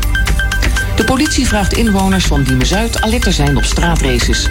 [0.96, 4.48] De politie vraagt inwoners van Diemen-Zuid alert te zijn op straatraces.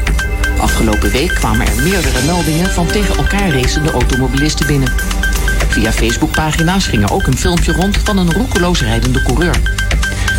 [0.58, 4.94] Afgelopen week kwamen er meerdere meldingen van tegen elkaar racende automobilisten binnen.
[5.70, 9.56] Via Facebookpagina's ging er ook een filmpje rond van een roekeloos rijdende coureur.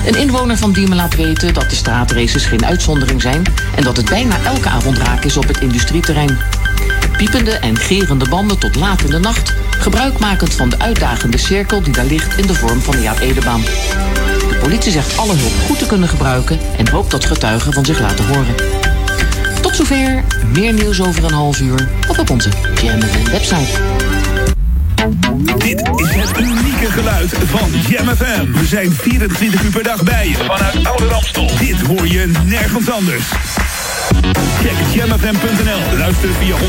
[0.06, 3.42] Een inwoner van Diemen laat weten dat de straatraces geen uitzondering zijn
[3.76, 6.38] en dat het bijna elke avond raak is op het industrieterrein.
[7.16, 11.92] Piepende en gerende banden tot laat in de nacht, gebruikmakend van de uitdagende cirkel die
[11.92, 13.62] daar ligt in de vorm van de Jaap Edebaan.
[14.66, 18.00] De politie zegt alle hulp goed te kunnen gebruiken en hoopt dat getuigen van zich
[18.00, 18.54] laten horen.
[19.60, 22.48] Tot zover, meer nieuws over een half uur of op onze
[22.82, 23.80] JamFM website.
[25.58, 28.52] Dit is het unieke geluid van Jam FM.
[28.52, 30.34] We zijn 24 uur per dag bij je.
[30.34, 31.50] Vanuit Oude Ramstel.
[31.58, 33.24] Dit hoor je nergens anders.
[34.62, 35.98] Check jamfm.nl.
[35.98, 36.60] Luister via 104.9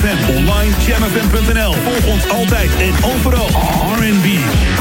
[0.00, 0.36] FM.
[0.36, 1.72] Online jamfm.nl.
[1.72, 3.48] Volg ons altijd en overal.
[3.96, 4.26] R&B,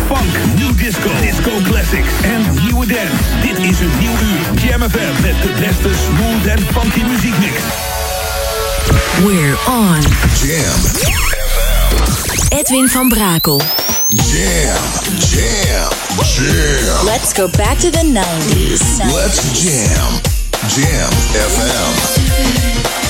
[0.08, 3.24] funk, new disco, disco classics en nieuwe dance.
[3.42, 7.54] Dit is een nieuw uur Jam FM met de beste smooth en funky muziekmix.
[9.24, 10.02] We're on.
[10.42, 10.80] Jam.
[10.80, 12.56] FM.
[12.56, 13.62] Edwin van Brakel.
[14.08, 14.84] Jam.
[15.20, 15.90] Jam.
[16.24, 17.06] Jam.
[17.06, 19.14] Let's go back to the 90s.
[19.14, 20.22] Let's jam.
[20.68, 23.03] Jam FM.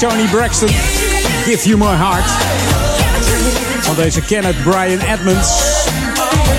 [0.00, 0.68] Tony Braxton.
[1.44, 2.30] Give You My Heart.
[3.80, 5.48] Van deze Kenneth Brian Edmonds.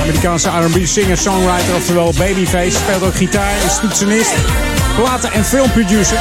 [0.02, 2.72] Amerikaanse R&B singer, songwriter, oftewel Babyface.
[2.72, 4.34] Speelt ook gitaar, is toetsenist,
[4.96, 6.18] platen- en filmproducer.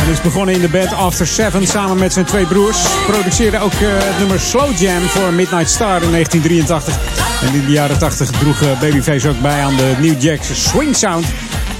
[0.00, 2.78] Hij is begonnen in de band After Seven samen met zijn twee broers.
[3.06, 6.98] Produceerde ook eh, het nummer Slow Jam voor Midnight Star in 1983.
[7.42, 10.96] En in de jaren 80 droeg eh, Babyface ook bij aan de New Jack's Swing
[10.96, 11.26] Sound.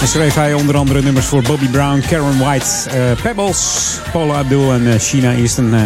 [0.03, 4.72] En schreef hij onder andere nummers voor Bobby Brown, Karen White, eh, Pebbles, Paula Abdul
[4.72, 5.74] en eh Sheena Easton.
[5.74, 5.80] eh.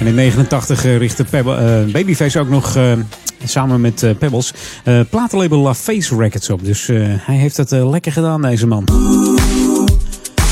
[0.00, 2.78] en in 89 eh, richtte Pebble, Babyface ook nog
[3.44, 4.52] samen met Pebbles
[5.10, 6.64] platenlabel La Face Records op.
[6.64, 6.86] Dus
[7.20, 8.84] hij heeft het lekker gedaan, deze man.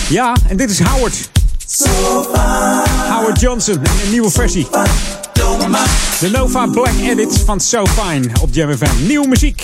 [0.09, 1.31] Ja, en dit is Howard.
[3.11, 4.67] Howard Johnson in een nieuwe versie.
[6.21, 9.07] De Nova Black Edit van So Fine op Jam FM.
[9.07, 9.63] Nieuwe muziek.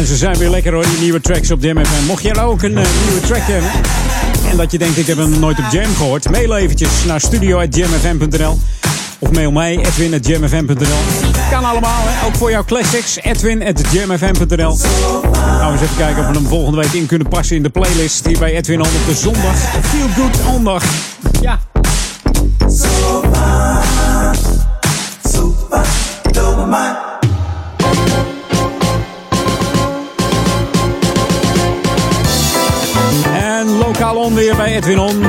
[0.00, 2.06] En ze zijn weer lekker hoor, die nieuwe tracks op Jam FM.
[2.06, 3.70] Mocht jij ook een eh, nieuwe track hebben
[4.50, 8.58] en dat je denkt ik heb hem nooit op Jam gehoord, mail eventjes naar studio.jamfm.nl
[9.18, 10.98] of mail mij edwin.jamfm.nl.
[11.50, 12.26] Kan allemaal, hè?
[12.26, 14.78] ook voor jouw classics, edwin.jamfm.nl.
[15.32, 18.26] Nou, eens even kijken of we hem volgende week in kunnen passen in de playlist
[18.26, 19.56] hier bij Edwin On op de zondag.
[19.56, 20.84] Feel Good Zondag.
[21.40, 21.58] Ja.
[34.40, 35.22] Onweer bij Edwin On.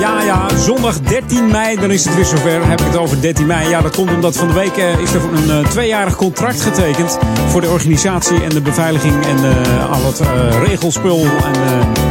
[0.00, 2.68] Ja, ja, zondag 13 mei, dan is het weer zover.
[2.68, 3.68] Heb ik het over 13 mei.
[3.68, 7.18] Ja, dat komt omdat van de week eh, is er een eh, tweejarig contract getekend.
[7.48, 10.20] Voor de organisatie en de beveiliging en eh, al het
[10.66, 11.18] regelspul.
[11.18, 11.52] En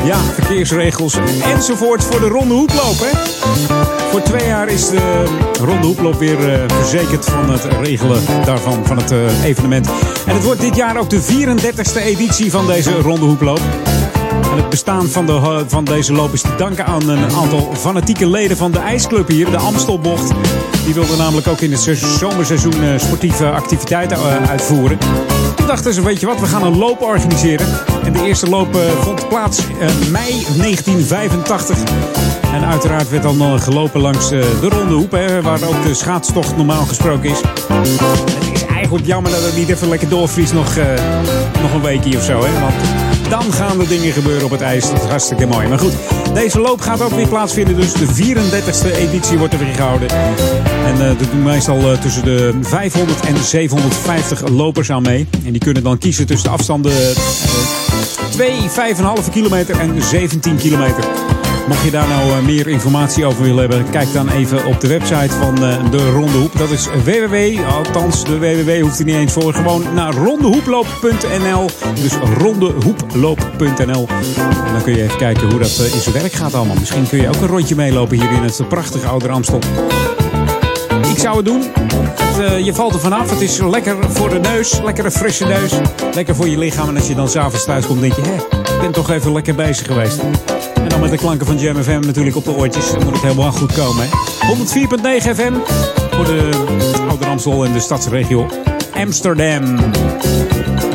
[0.06, 1.18] ja, verkeersregels
[1.54, 3.06] enzovoort voor de Ronde Hoeploop.
[4.12, 5.24] Voor twee jaar is de
[5.64, 6.38] Ronde Hoeploop weer
[6.68, 9.14] verzekerd van het regelen daarvan, van het
[9.44, 9.90] evenement.
[10.26, 13.62] En het wordt dit jaar ook de 34e editie van deze Ronde Hoeploop.
[14.56, 18.58] Het bestaan van, de, van deze loop is te danken aan een aantal fanatieke leden
[18.58, 20.32] van de ijsclub hier, de Amstelbocht.
[20.86, 24.98] Die wilden namelijk ook in het se- zomerseizoen eh, sportieve activiteiten eh, uitvoeren.
[25.56, 27.68] Toen dachten ze, weet je wat, we gaan een loop organiseren.
[28.04, 31.78] En de eerste loop eh, vond plaats eh, mei 1985.
[32.54, 35.12] En uiteraard werd dan eh, gelopen langs eh, de Ronde Hoep,
[35.42, 37.38] waar ook de schaatstocht normaal gesproken is.
[37.74, 37.88] Het
[38.54, 40.86] is eigenlijk jammer dat het niet even lekker doorvriest nog, eh,
[41.62, 42.44] nog een weekje of zo.
[42.44, 42.60] Hè?
[42.62, 42.74] Want
[43.42, 44.90] dan gaan er dingen gebeuren op het ijs.
[44.90, 45.68] Dat is hartstikke mooi.
[45.68, 45.94] Maar goed,
[46.34, 47.76] deze loop gaat ook weer plaatsvinden.
[47.76, 50.10] Dus de 34e editie wordt er weer gehouden.
[50.86, 55.28] En eh er doen meestal eh, tussen de 500 en 750 lopers aan mee.
[55.46, 57.85] En die kunnen dan kiezen tussen de afstanden eh
[58.36, 58.70] 2,
[59.26, 61.04] 5,5 kilometer en 17 kilometer.
[61.68, 64.88] Mocht je daar nou eh, meer informatie over willen hebben, kijk dan even op de
[64.88, 66.58] website van eh, de Ronde Hoep.
[66.58, 71.70] Dat is www, althans de www hoeft er niet eens voor, gewoon naar rondehoeploop.nl.
[72.02, 74.08] Dus rondehoeploop.nl.
[74.66, 76.76] En dan kun je even kijken hoe dat eh, in zijn werk gaat allemaal.
[76.80, 79.60] Misschien kun je ook een rondje meelopen hier in het prachtige Oude Amstel.
[81.16, 81.64] Ik zou het doen.
[82.40, 83.30] Eh, je valt er vanaf.
[83.30, 84.82] Het is lekker voor de neus.
[84.84, 85.72] Lekkere frisse neus.
[86.14, 86.90] Lekker voor je lichaam.
[86.90, 88.22] En als je dan s'avonds thuis komt, denk je...
[88.22, 88.34] Hé,
[88.76, 90.20] ik ben toch even lekker bezig geweest.
[90.76, 92.92] En dan met de klanken van Jam FM natuurlijk op de oortjes.
[92.92, 94.08] Dan moet het helemaal goed komen.
[94.10, 94.56] Hè?
[94.56, 95.54] 104.9 FM
[96.12, 96.50] voor de
[97.10, 98.48] Oude en de stadsregio
[98.94, 99.76] Amsterdam.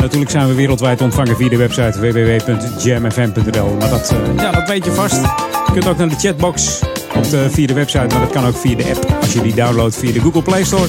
[0.01, 3.77] Natuurlijk zijn we wereldwijd ontvangen via de website www.jamfm.nl.
[3.79, 5.21] Maar dat, eh, ja, dat weet je vast.
[5.67, 6.81] Je kunt ook naar de chatbox
[7.21, 9.15] op de, via de website, maar dat kan ook via de app.
[9.21, 10.87] Als je die downloadt via de Google Play Store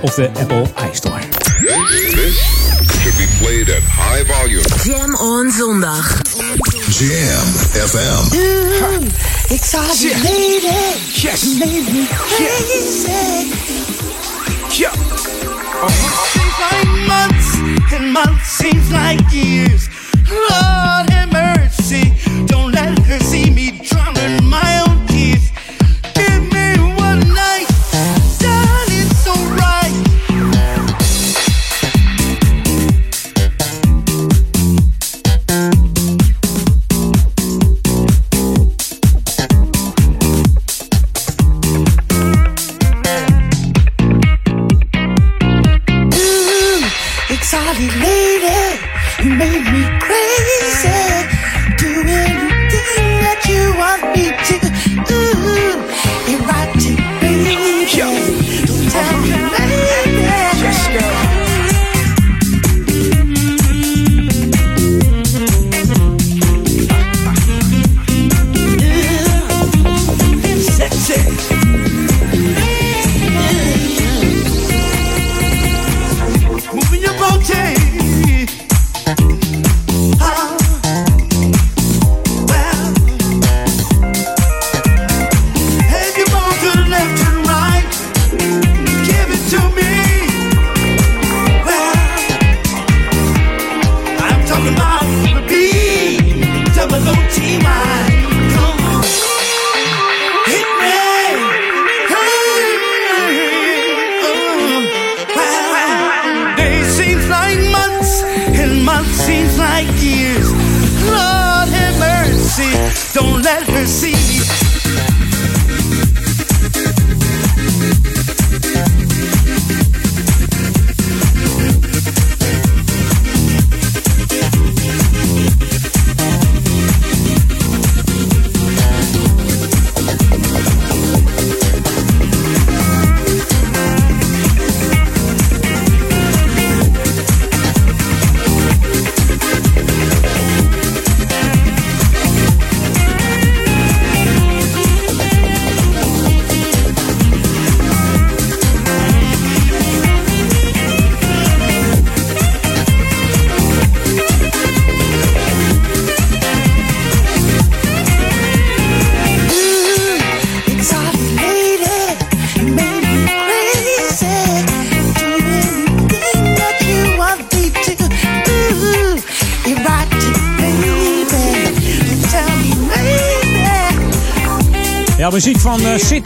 [0.00, 0.62] of de Apple
[0.92, 1.20] iStore.
[1.60, 2.36] This
[3.00, 4.62] should be played at high volume.
[4.84, 6.22] Jam on zondag.
[6.88, 7.46] Jam
[7.88, 8.36] FM.
[9.48, 10.96] Exotic lady.
[11.12, 11.58] Yes.
[11.58, 13.52] Made me crazy.
[14.80, 14.92] Yeah.
[16.32, 17.56] Seems like months
[17.92, 19.88] and months seems like years.
[20.28, 22.12] Lord have mercy.
[22.46, 23.49] Don't let her see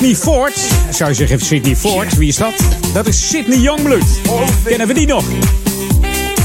[0.05, 0.59] Sydney Ford.
[0.91, 2.55] Zou je zeggen, Sydney Ford, wie is dat?
[2.93, 4.21] Dat is Sydney Youngblood.
[4.65, 5.25] Kennen we die nog?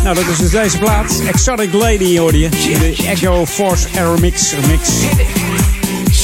[0.04, 1.22] Nou, dat is dus deze plaat.
[1.28, 2.50] Exotic Lady hoorde je.
[2.50, 4.54] De Echo Force Aero Mix.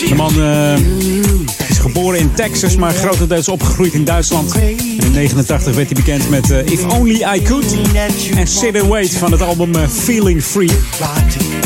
[0.10, 4.56] De man eh, is geboren in Texas, maar grotendeels opgegroeid in Duitsland.
[4.56, 7.76] In 89 werd hij bekend met eh, If Only I Could
[8.36, 10.72] en Sit and Wait van het album eh, Feeling Free.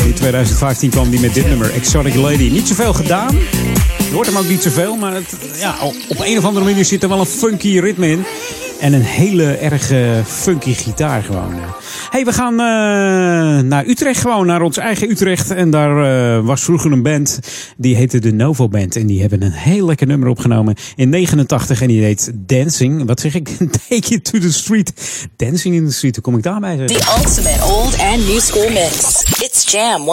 [0.04, 2.48] In 2015 kwam hij met dit nummer, Exotic Lady.
[2.48, 3.38] Niet zoveel gedaan,
[4.10, 5.74] je hoort hem ook niet zoveel, maar het, ja,
[6.08, 8.24] op een of andere manier zit er wel een funky ritme in.
[8.80, 9.92] En een hele erg
[10.26, 11.54] funky gitaar gewoon.
[12.20, 15.50] Hey, we gaan eh, naar Utrecht gewoon, naar ons eigen Utrecht.
[15.50, 16.04] En daar
[16.36, 17.38] eh, was vroeger een band,
[17.76, 18.96] die heette de Novo Band.
[18.96, 21.80] En die hebben een heel lekker nummer opgenomen in 89.
[21.82, 23.06] En die heet Dancing.
[23.06, 23.48] Wat zeg ik?
[23.88, 24.92] Take it to the street.
[25.36, 26.76] Dancing in the street, hoe kom ik daarbij?
[26.76, 26.86] zeg?
[26.86, 29.22] The ultimate old and new school mix.
[29.42, 30.06] It's Jam 104.9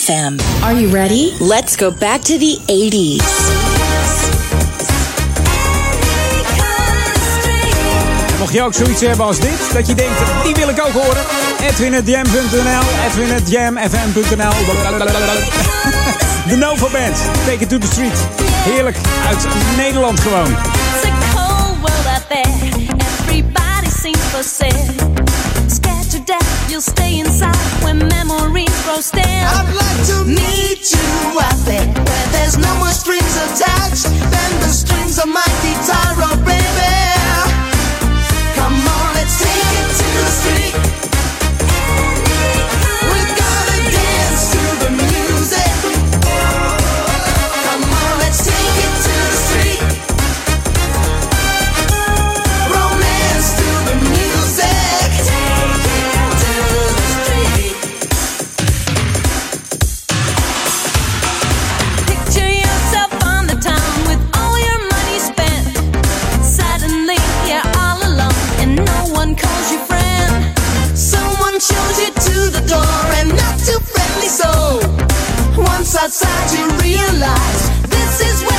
[0.00, 0.62] FM.
[0.62, 1.30] Are you ready?
[1.38, 4.35] Let's go back to the 80s.
[8.38, 11.24] Mocht je ook zoiets hebben als dit, dat je denkt, die wil ik ook horen.
[11.60, 14.52] Edwin.jam.nl, Edwin.jamfm.nl.
[16.48, 18.18] De Nova Band, Take It To The Street.
[18.64, 18.96] Heerlijk,
[19.28, 19.46] uit
[19.76, 20.50] Nederland gewoon.
[20.50, 22.52] It's a cold world out there.
[23.20, 24.94] Everybody seems for sale.
[25.66, 29.24] Scared to death, you'll stay inside when memories grow stale.
[29.24, 34.68] I'd like to meet you out there where there's no more strings attached than the
[34.68, 37.55] strings of my guitar, oh baby.
[38.56, 41.15] Come on, let's take it to the street.
[75.98, 78.55] Outside you realize this is where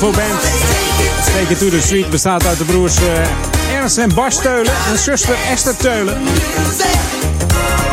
[0.00, 0.40] Novo Band.
[1.24, 4.98] Take It To The Street bestaat uit de broers eh, Ernst en Bas Teulen en
[4.98, 6.16] zuster Esther Teulen.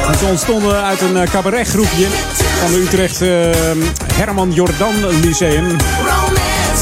[0.07, 2.07] En ze ontstonden uit een eh, cabaretgroepje
[2.59, 3.27] van de Utrecht eh,
[4.13, 5.77] Herman Jordan Lyceum.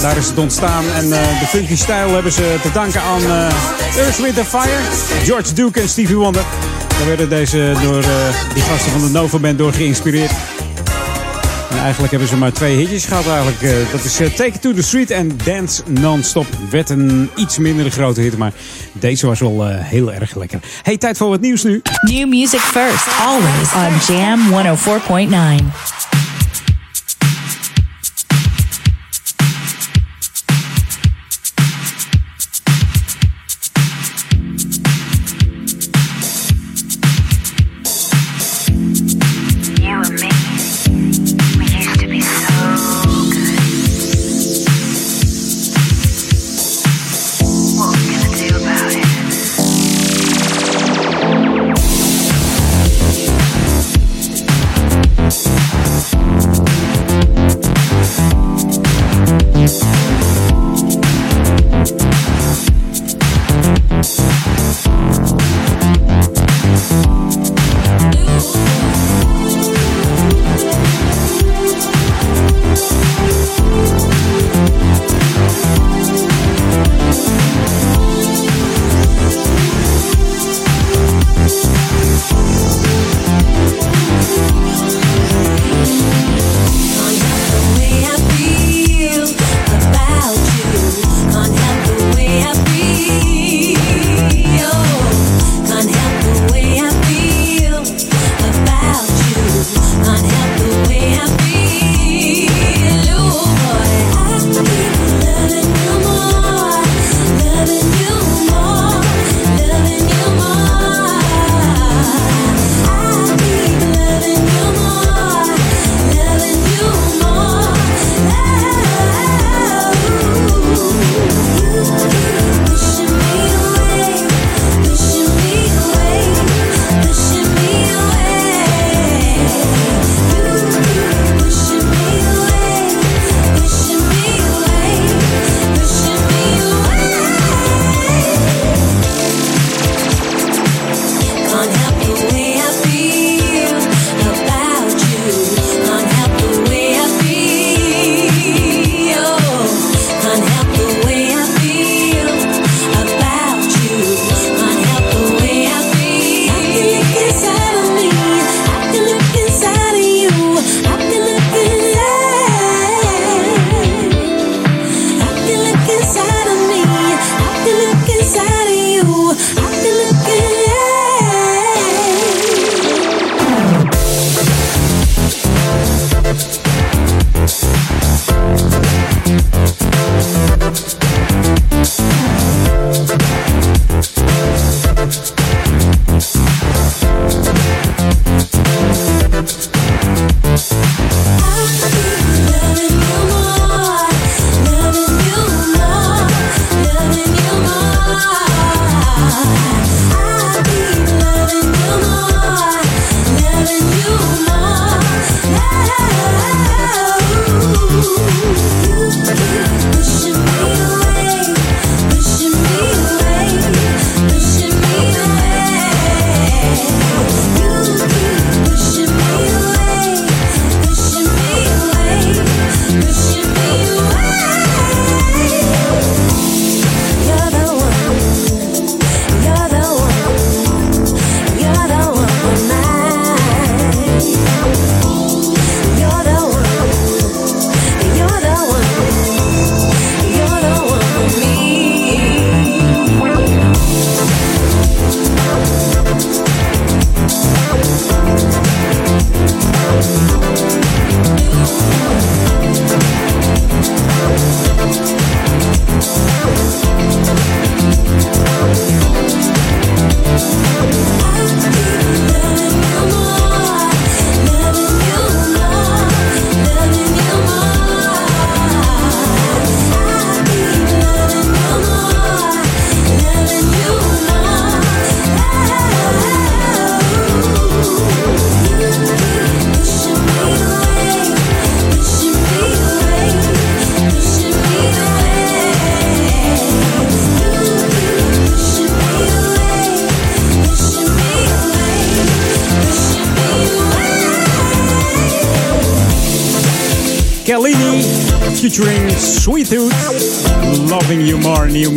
[0.02, 3.22] Daar is het ontstaan en de funky stijl hebben ze te danken aan
[3.98, 4.80] Earth, Wind Fire,
[5.24, 6.44] George Duke en Stevie Wonder.
[6.98, 8.04] Daar werden deze door
[8.54, 10.32] die gasten van de Nova Band door geïnspireerd.
[11.82, 13.62] En eigenlijk hebben ze maar twee hitjes gehad eigenlijk.
[13.62, 16.46] Eh, dat is eh, Take It To The Street en Dance Non-Stop.
[16.70, 18.54] Werd een iets minder grote hit, maar
[18.92, 20.60] deze was wel eh, heel erg lekker.
[20.82, 21.82] Hey, tijd voor wat nieuws nu.
[22.02, 25.91] New music first, always on Jam 104.9.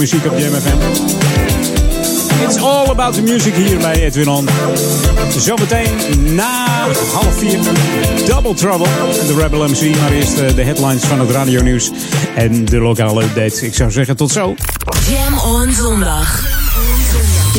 [0.05, 0.77] muziek op JMFM.
[2.43, 4.49] It's all about the music hier bij Edwin On.
[5.39, 7.59] Zometeen na half vier
[8.27, 8.87] Double Trouble
[9.27, 10.01] de Rebel MC.
[10.01, 11.91] Maar eerst eh, de headlines van het radionieuws
[12.37, 13.63] en de lokale updates.
[13.63, 14.55] Ik zou zeggen tot zo.
[15.09, 16.43] Jam on zondag.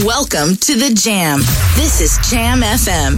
[0.06, 1.42] Welcome to the Jam.
[1.76, 3.18] This is Jam FM.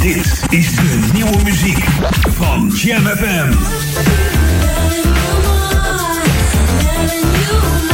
[0.00, 1.84] Dit is de nieuwe muziek
[2.36, 3.52] van Jam FM.
[7.06, 7.93] New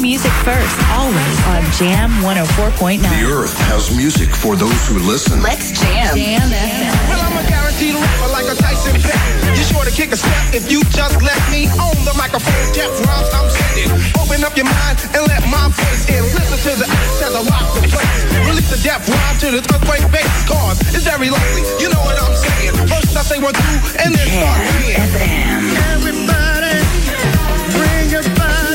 [0.00, 3.04] music first, always on Jam 104.9.
[3.04, 5.44] The earth has music for those who listen.
[5.44, 6.16] Let's jam.
[6.16, 6.92] Jam FM.
[7.12, 9.20] Well, I'm a guaranteed rapper like a Tyson Beck.
[9.52, 12.56] You're sure to kick a step if you just let me on the microphone.
[12.72, 13.92] Death rhymes I'm sending.
[14.16, 16.24] Open up your mind and let my voice in.
[16.32, 18.20] Listen to the ass as I rock the place.
[18.48, 20.32] Release the death rhyme to the earthquake bass.
[20.48, 22.72] Cause it's very likely, you know what I'm saying.
[22.88, 25.04] First I say one, two, and then start again.
[25.92, 26.72] Everybody,
[27.76, 28.69] bring your body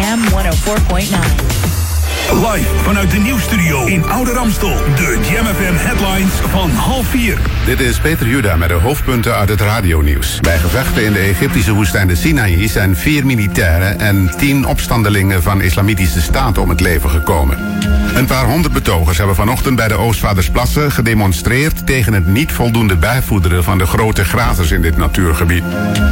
[0.00, 1.52] Jam 104.9.
[2.52, 4.76] Live vanuit de nieuwstudio in Oude Ramstel.
[4.96, 7.51] De Jam FM headlines van half vier.
[7.64, 10.40] Dit is Peter Juda met de hoofdpunten uit het radionieuws.
[10.40, 15.60] Bij gevechten in de Egyptische woestijn de Sinaï zijn vier militairen en tien opstandelingen van
[15.60, 17.58] islamitische staat om het leven gekomen.
[18.14, 23.64] Een paar honderd betogers hebben vanochtend bij de Oostvaardersplassen gedemonstreerd tegen het niet voldoende bijvoederen
[23.64, 25.64] van de grote grazers in dit natuurgebied.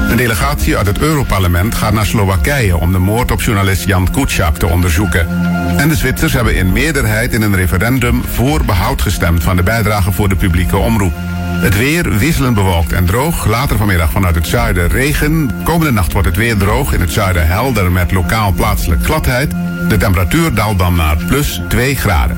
[0.09, 4.57] Een delegatie uit het Europarlement gaat naar Slowakije om de moord op journalist Jan Kuciak
[4.57, 5.29] te onderzoeken.
[5.77, 10.13] En de Zwitsers hebben in meerderheid in een referendum voor behoud gestemd van de bijdrage
[10.13, 11.15] voor de publieke omroep.
[11.53, 13.47] Het weer wisselend bewolkt en droog.
[13.47, 15.51] Later vanmiddag vanuit het zuiden regen.
[15.65, 16.93] Komende nacht wordt het weer droog.
[16.93, 19.51] In het zuiden helder met lokaal plaatselijk gladheid.
[19.89, 22.37] De temperatuur daalt dan naar plus 2 graden.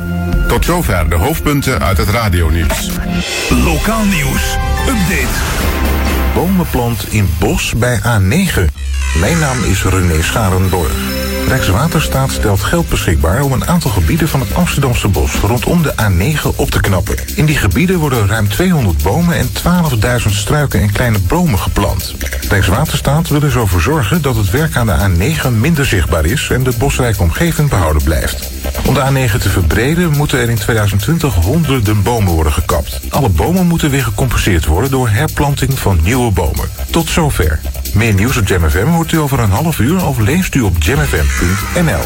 [0.49, 2.91] Tot zover de hoofdpunten uit het radionieuws.
[3.49, 4.57] Lokaal nieuws.
[4.89, 5.39] Update.
[6.35, 8.61] Bomenplant in bos bij A9.
[9.21, 11.22] Mijn naam is René Scharenborg.
[11.53, 16.57] Rijkswaterstaat stelt geld beschikbaar om een aantal gebieden van het Amsterdamse bos rondom de A9
[16.57, 17.17] op te knappen.
[17.35, 22.15] In die gebieden worden ruim 200 bomen en 12.000 struiken en kleine bomen geplant.
[22.49, 26.49] Rijkswaterstaat wil er zo voor zorgen dat het werk aan de A9 minder zichtbaar is
[26.51, 28.51] en de bosrijke omgeving behouden blijft.
[28.87, 33.01] Om de A9 te verbreden moeten er in 2020 honderden bomen worden gekapt.
[33.11, 36.71] Alle bomen moeten weer gecompenseerd worden door herplanting van nieuwe bomen.
[36.91, 37.61] Tot zover.
[37.93, 40.83] Meer nieuws op Jam FM hoort u over een half uur of leest u op
[40.83, 42.05] jamfm.nl.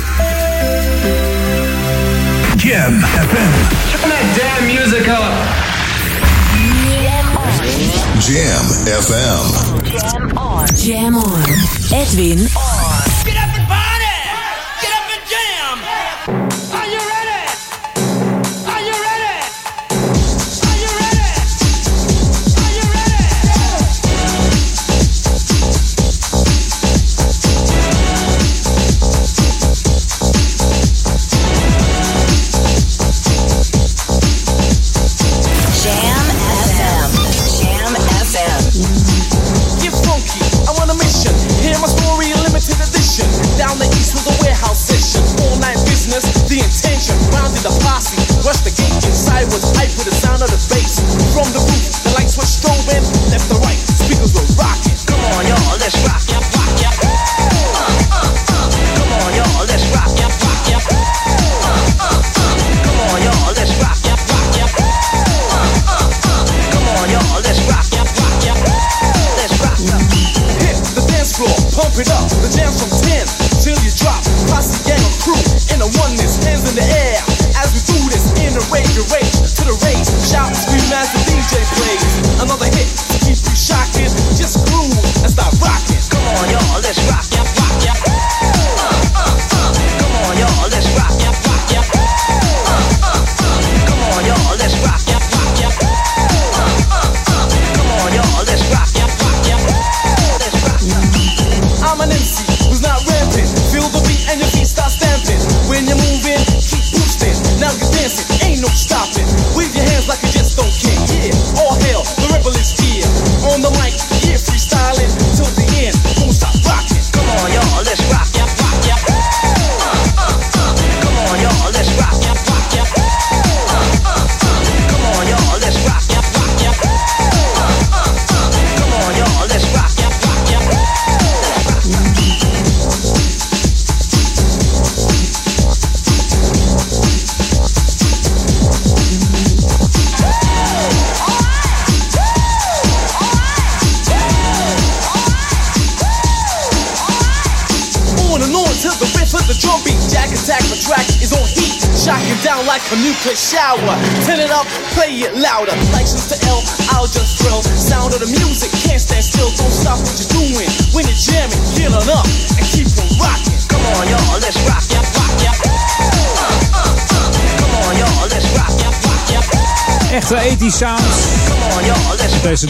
[2.57, 3.53] Jam FM.
[3.91, 5.65] Turn that damn music up.
[8.19, 8.67] Jam
[9.03, 9.47] FM.
[9.91, 10.65] Jam on.
[10.75, 11.43] Jam on.
[11.91, 13.46] Edwin on.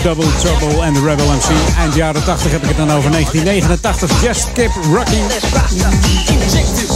[0.02, 1.77] Double Trouble en de Rebel MC.
[1.78, 4.23] Eind jaren 80 heb ik het dan over 1989.
[4.23, 5.24] Just Keep Rocking.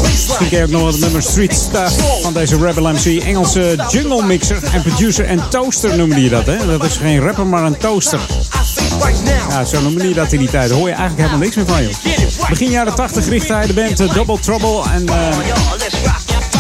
[0.03, 3.23] Misschien ken je ook nog wat nummer Street Stuff van deze Rebel MC.
[3.23, 6.47] Engelse jungle mixer en producer en toaster noemde je dat.
[6.47, 6.67] Hè?
[6.67, 8.21] Dat is geen rapper, maar een toaster.
[9.49, 10.71] Ja, zo noemde je dat in die tijd.
[10.71, 12.49] Hoor je eigenlijk helemaal niks meer van, joh.
[12.49, 15.37] Begin jaren 80 richtte hij de band eh, Double Trouble en eh,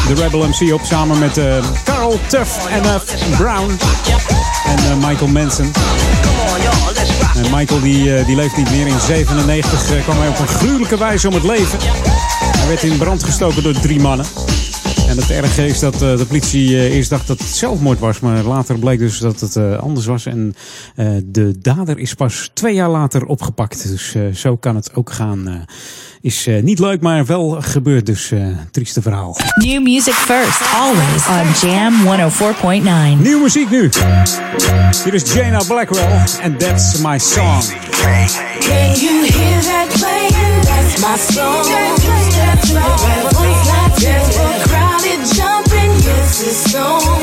[0.08, 2.94] de Rebel MC op samen met eh, Carl Tuff en uh,
[3.38, 3.78] Brown
[4.64, 5.72] en Michael Manson.
[7.34, 8.86] En Michael die, eh, die leeft niet meer.
[8.86, 11.78] In 97 eh, kwam hij op een gruwelijke wijze om het leven.
[12.58, 14.26] Hij werd in brand gestoken door drie mannen.
[15.08, 18.20] En het erge is dat eh, de politie eerst dacht dat het zelfmoord was.
[18.20, 20.26] Maar later bleek dus dat het anders was.
[20.26, 20.54] En
[21.24, 23.88] de dader is pas twee jaar later opgepakt.
[23.88, 25.66] Dus zo kan het ook gaan.
[26.22, 28.06] Eh, is eh, niet leuk, maar wel gebeurd.
[28.06, 29.36] Dus eh trieste verhaal.
[29.54, 31.94] New music first, always on Jam
[33.16, 33.22] 104.9.
[33.22, 33.90] Nieuwe muziek nu.
[35.04, 37.62] Hier is Jana Blackwell en That's My Song.
[38.60, 40.62] Can you hear that playing?
[40.62, 41.64] That's my song.
[41.64, 42.80] That's my.
[43.40, 45.92] We're crowded jumping.
[46.04, 47.19] Yes, this song.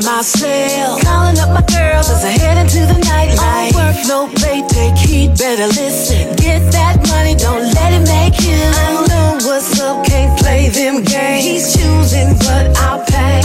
[0.00, 1.02] I'm myself.
[1.02, 3.74] Calling up my girls as I head into the nightlife.
[3.76, 6.36] Work, no play, take heed, better listen.
[6.36, 8.56] Get that money, don't let it make you.
[8.56, 11.44] I know what's up, can't play them games.
[11.44, 13.44] He's choosing, but I'll pay.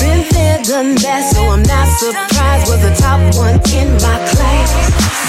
[0.00, 2.68] Been there, done that, so I'm not surprised.
[2.68, 4.68] Was the top one in my class.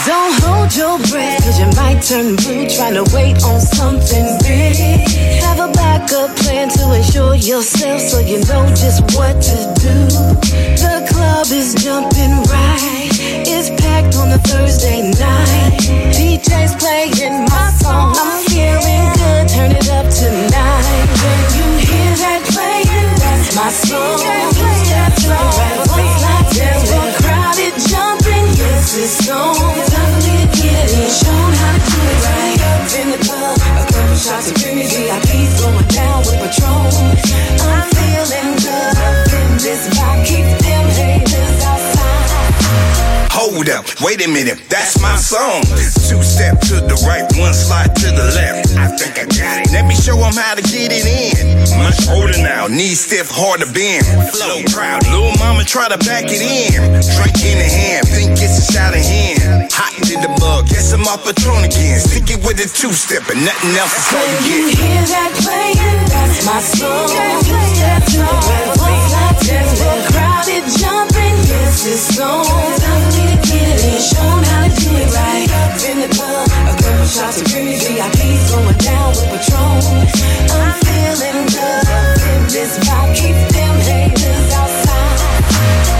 [0.05, 4.75] Don't hold your breath, cause you might turn blue trying to wait on something big.
[6.19, 9.95] Backup plan to ensure yourself so you know just what to do.
[10.75, 13.07] The club is jumping right.
[13.47, 15.79] It's packed on a Thursday night.
[16.11, 18.15] DJ's playing my song.
[18.19, 21.07] I'm feeling good, turn it up tonight.
[21.23, 24.19] When you hear that playing, that's my song.
[24.91, 25.77] That's right.
[25.87, 26.39] Once I
[26.83, 29.78] the crowded jumping, yes, it's on.
[44.01, 45.63] Wait a minute, that's my song.
[46.07, 48.75] Two step to the right, one slide to the left.
[48.77, 49.71] I think I got it.
[49.71, 51.67] Let me show 'em how to get it in.
[51.77, 54.05] Much older now, knees stiff, hard to bend.
[54.31, 56.71] Flow proud, little mama try to back it in.
[57.15, 59.71] Drink in the hand, think it's a shot of hand.
[59.73, 61.99] Hot to the bug, guess I'm off Patron again.
[61.99, 64.79] Stick it with a two step and nothing else is all you get.
[64.79, 67.09] hear that playing, that's my song.
[67.09, 70.78] That's I tell the crowded
[71.49, 72.45] yes, it's on.
[72.45, 73.99] Time for me to get it in.
[73.99, 75.49] Show how to do it right.
[76.69, 77.45] A couple shots of
[78.53, 79.33] going down with.
[80.53, 81.49] I'm feeling
[82.29, 82.77] in this.
[83.17, 85.19] Keep them haters outside.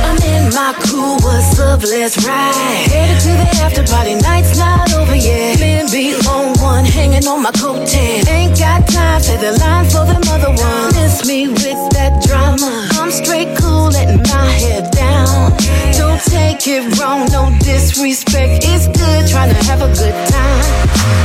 [0.08, 0.72] I'm in my
[2.26, 2.88] ride.
[2.94, 3.48] Headed to the
[4.22, 5.58] night's not over yet.
[5.92, 8.28] Beat on one, hanging on my coattail.
[8.30, 10.94] Ain't got time, the line for the mother one.
[10.96, 12.88] Miss me with that drama.
[12.94, 14.99] I'm straight cool, letting my head down.
[16.26, 18.66] Take it wrong, no disrespect.
[18.68, 20.64] It's good trying to have a good time.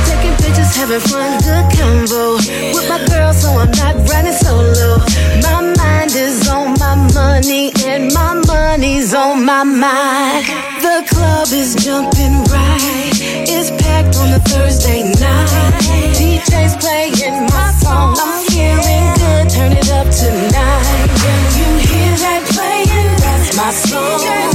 [0.07, 2.35] Taking pictures, having fun, good combo.
[2.71, 5.03] With my girl, so I'm not running solo.
[5.43, 10.45] My mind is on my money, and my money's on my mind.
[10.79, 13.11] The club is jumping right.
[13.51, 15.75] It's packed on a Thursday night.
[16.15, 18.15] DJ's playing my song.
[18.17, 21.07] I'm feeling good, turn it up tonight.
[21.19, 24.54] When you hear that playing, that's my song.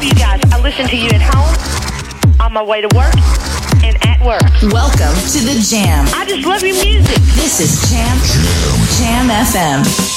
[0.00, 0.40] love you guys.
[0.50, 3.14] I listen to you at home, on my way to work,
[3.84, 4.40] and at work.
[4.72, 6.06] Welcome to the Jam.
[6.14, 7.18] I just love your music.
[7.36, 8.16] This is Jam
[8.96, 10.09] Jam FM.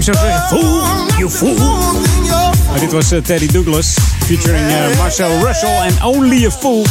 [0.00, 0.48] Het A-team zou zeggen.
[0.48, 1.54] Fool, you fool.
[2.70, 6.84] Maar dit was eh, Teddy Douglas featuring eh, Marcel Russell en Only a Fool.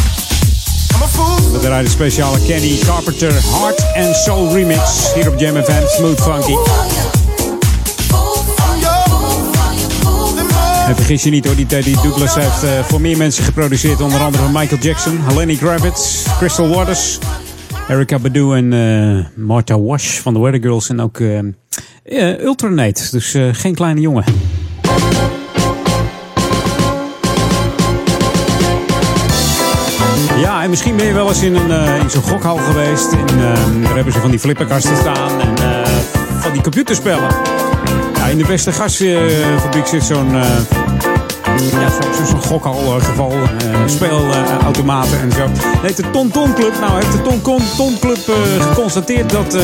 [1.52, 6.22] We draaien de speciale Kenny Carpenter Heart and Soul remix hier op Jam FM Smooth
[6.22, 6.56] Funky.
[10.88, 14.02] En vergis je niet hoor, die Teddy Douglas heeft eh, voor meer mensen geproduceerd.
[14.02, 17.20] Onder andere van Michael Jackson, Lenny Kravitz, Crystal Waters,
[17.88, 20.90] Erica Badu en eh Martha Wash van de Weather Girls.
[20.90, 21.20] En ook
[22.12, 24.24] eh, Ultranate, dus eh, geen kleine jongen.
[30.42, 33.12] Ja, en misschien ben je wel eens in, een, eh, in zo'n gokhal geweest.
[33.12, 35.92] En eh, daar hebben ze van die flipperkasten staan en eh,
[36.40, 37.30] van die computerspellen.
[38.16, 40.36] Ja, in de beste gasfabriek zit zo'n
[41.72, 43.40] ja, zo- zo- zo'n gokhalgeval, eh
[43.86, 45.46] speelautomaten en zo.
[45.82, 46.74] Heet de Ton Ton Club.
[46.82, 47.42] Nou heeft de Ton
[47.78, 49.62] Ton, Club eh, geconstateerd dat eh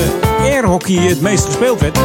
[0.53, 1.99] airhockey het meest gespeeld werd.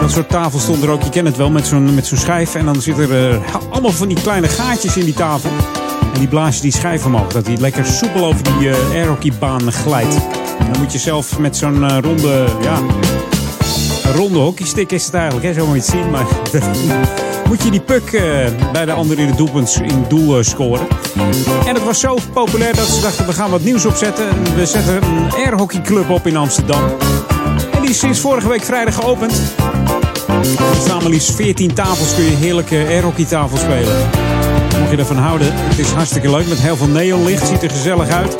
[0.00, 2.54] Dat soort tafel stond er ook, je kent het wel, met zo'n met zo'n schijf.
[2.54, 3.40] En dan zitten er eh,
[3.70, 5.50] allemaal van die kleine gaatjes in die tafel.
[6.14, 9.72] En die blaas je die schijf omhoog, dat die lekker soepel over die eh airhockeybaan
[9.72, 10.14] glijdt.
[10.58, 12.78] En dan moet je zelf met zo'n eh, ronde, ja,
[14.14, 15.52] ronde hockeystick is het eigenlijk, hè?
[15.52, 16.10] zo moet je het zien.
[16.10, 16.26] Maar
[17.50, 18.22] moet je die puck eh,
[18.72, 20.86] bij de ander in het, doelpunt, in doel eh, scoren.
[21.66, 24.28] En het was zo populair dat ze dachten, we gaan wat nieuws opzetten.
[24.28, 26.82] En We zetten een airhockeyclub op in Amsterdam.
[27.72, 29.40] En die is sinds vorige week vrijdag geopend.
[31.02, 33.96] Er liefst 14 tafels, kun je heerlijke airhockeytafel spelen.
[34.78, 38.08] Mocht je ervan houden, het is hartstikke leuk met heel veel neonlicht, ziet er gezellig
[38.08, 38.36] uit.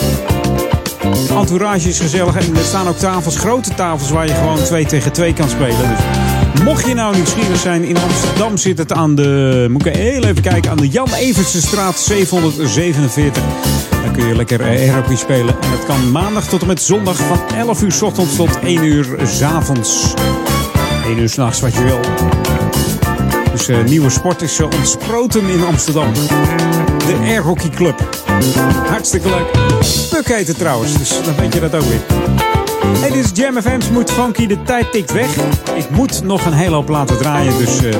[1.30, 5.12] Entourage is gezellig en er staan ook tafels, grote tafels waar je gewoon 2 tegen
[5.12, 5.78] 2 kan spelen.
[5.78, 10.24] Dus mocht je nou nieuwsgierig zijn, in Amsterdam zit het aan de, moet ik heel
[10.24, 13.42] even kijken, aan de Jan Evertsenstraat 747.
[14.02, 15.54] Dan kun je lekker eh, airhockey spelen.
[15.60, 18.84] En dat kan maandag tot en met zondag van 11 uur s ochtends tot 1
[18.84, 20.14] uur s avonds.
[21.04, 22.00] 1 uur s'nachts, wat je wil.
[23.52, 26.12] Dus eh, nieuwe sport is eh, ontsproten in Amsterdam.
[27.10, 28.08] De Airhockey Club.
[28.88, 29.50] Hartstikke leuk.
[30.10, 32.00] Puk heet trouwens, dus dan weet je dat ook weer.
[32.98, 34.46] Hey, dit is Jam FM, Smooth Funky.
[34.46, 35.36] De tijd tikt weg.
[35.74, 37.92] Ik moet nog een hele hoop laten draaien, dus eh,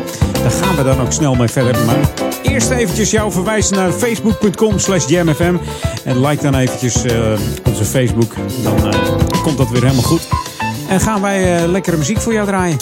[0.43, 1.85] daar gaan we dan ook snel mee verder.
[1.85, 2.11] Maar
[2.43, 5.57] eerst eventjes jou verwijzen naar facebook.com slash jamfm.
[6.05, 8.35] En like dan eventjes eh, onze Facebook.
[8.63, 10.29] Dan eh, komt dat weer helemaal goed.
[10.89, 12.77] En gaan wij lekkere muziek voor jou draaien.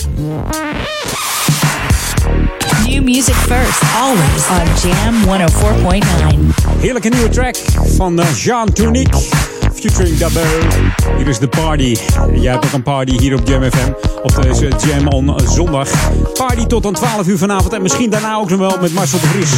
[2.88, 6.80] New music first, always on Jam 104.9.
[6.80, 7.56] Heerlijke nieuwe track
[7.96, 9.14] van eh, Jean Tunic.
[9.74, 10.42] Featuring Double.
[11.16, 11.96] Hier is de party.
[12.32, 13.92] Jij hebt ook een party hier op Jam FM.
[14.22, 15.88] Op deze Jam on zondag.
[16.34, 17.72] Party tot aan 12 uur vanavond.
[17.72, 19.52] En misschien daarna ook nog wel met Marcel de Vries.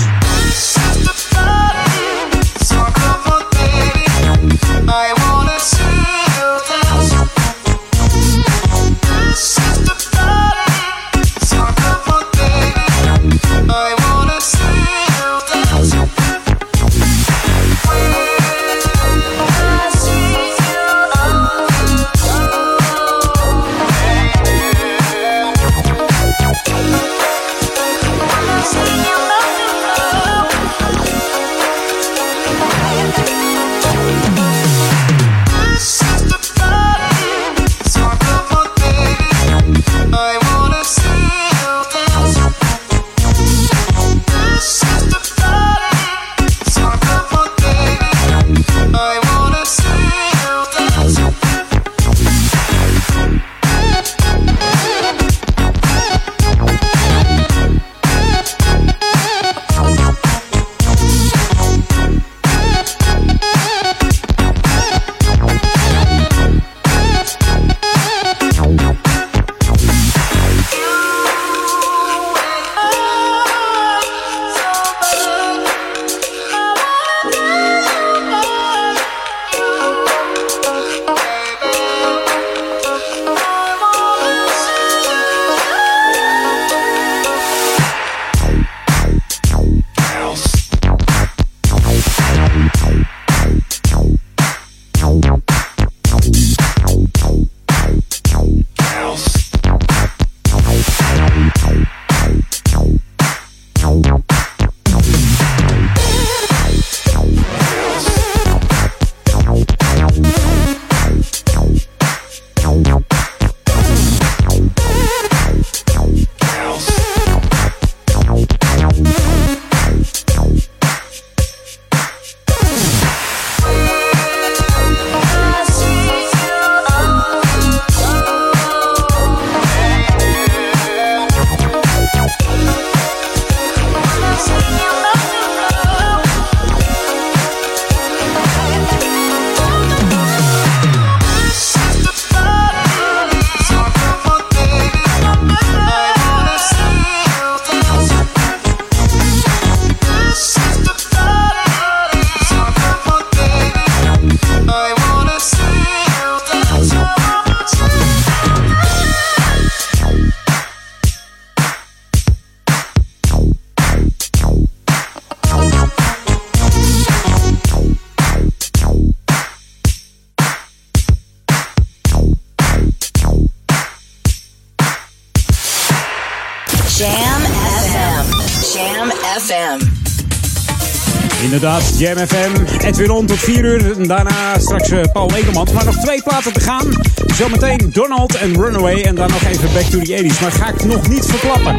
[181.53, 182.85] Inderdaad, Jam FM.
[182.87, 183.99] Edwin On tot 4 uur.
[183.99, 185.73] En daarna straks eh, Paul Ekelmans.
[185.73, 186.87] Maar nog twee platen te gaan.
[187.35, 189.03] Zometeen Donald en Runaway.
[189.03, 190.41] En dan nog even Back to the 80s.
[190.41, 191.77] Maar ga ik nog niet verklappen.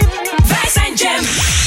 [0.47, 1.60] Wij zijn Jam.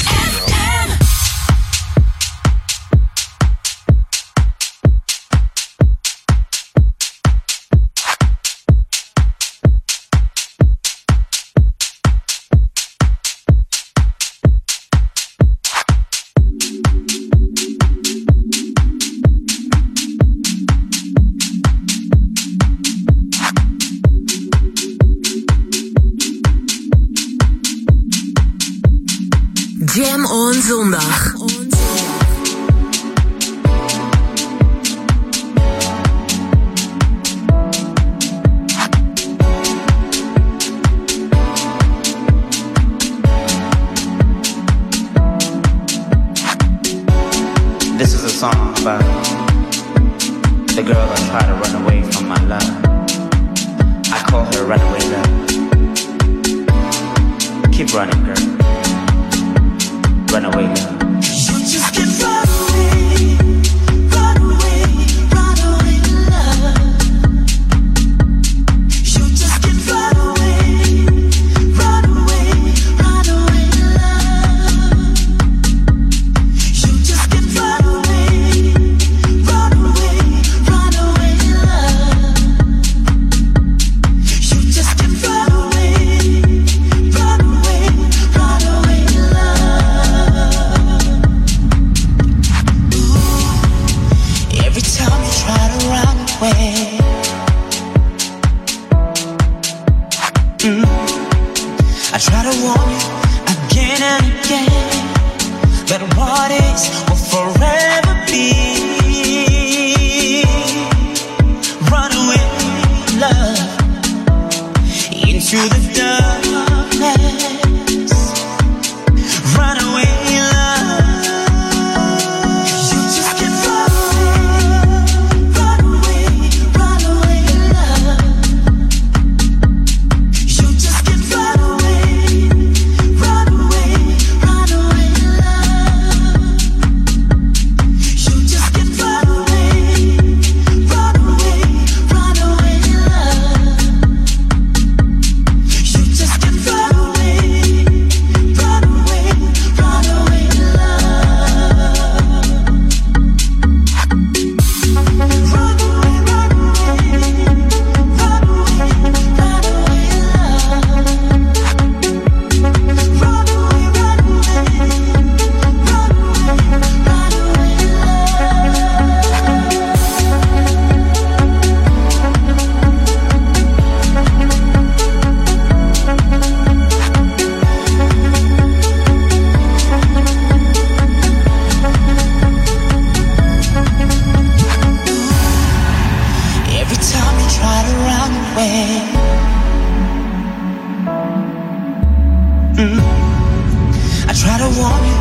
[194.77, 195.17] want you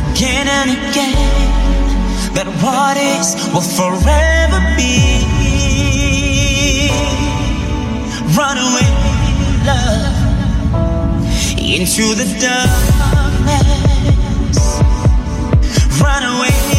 [0.00, 1.14] again and again.
[2.34, 4.94] That what is will forever be.
[8.36, 8.88] Runaway
[9.64, 10.16] love
[11.58, 13.76] into the darkness.
[16.00, 16.75] Runaway.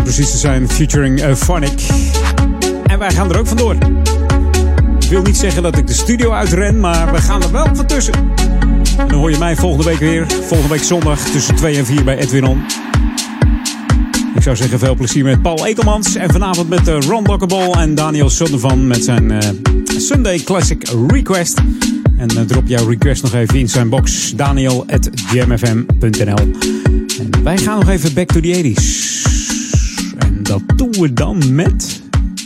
[0.00, 1.86] Precies te zijn, featuring uh, Phonic.
[2.86, 3.74] En wij gaan er ook vandoor.
[5.00, 7.86] Ik wil niet zeggen dat ik de studio uitren, maar we gaan er wel van
[7.86, 8.12] tussen.
[8.98, 10.26] En dan hoor je mij volgende week weer.
[10.28, 12.62] Volgende week zondag tussen 2 en 4 bij Edwin On.
[14.34, 16.14] Ik zou zeggen veel plezier met Paul Ekelmans.
[16.14, 19.38] En vanavond met uh, Ron Dokkebol en Daniel Sundervan met zijn uh,
[19.98, 21.60] Sunday Classic Request.
[22.16, 24.32] En drop jouw request nog even in zijn box.
[24.36, 25.10] Daniel at
[27.18, 29.11] En wij gaan nog even back to the 80s.
[30.52, 32.00] Dat doen we dan met...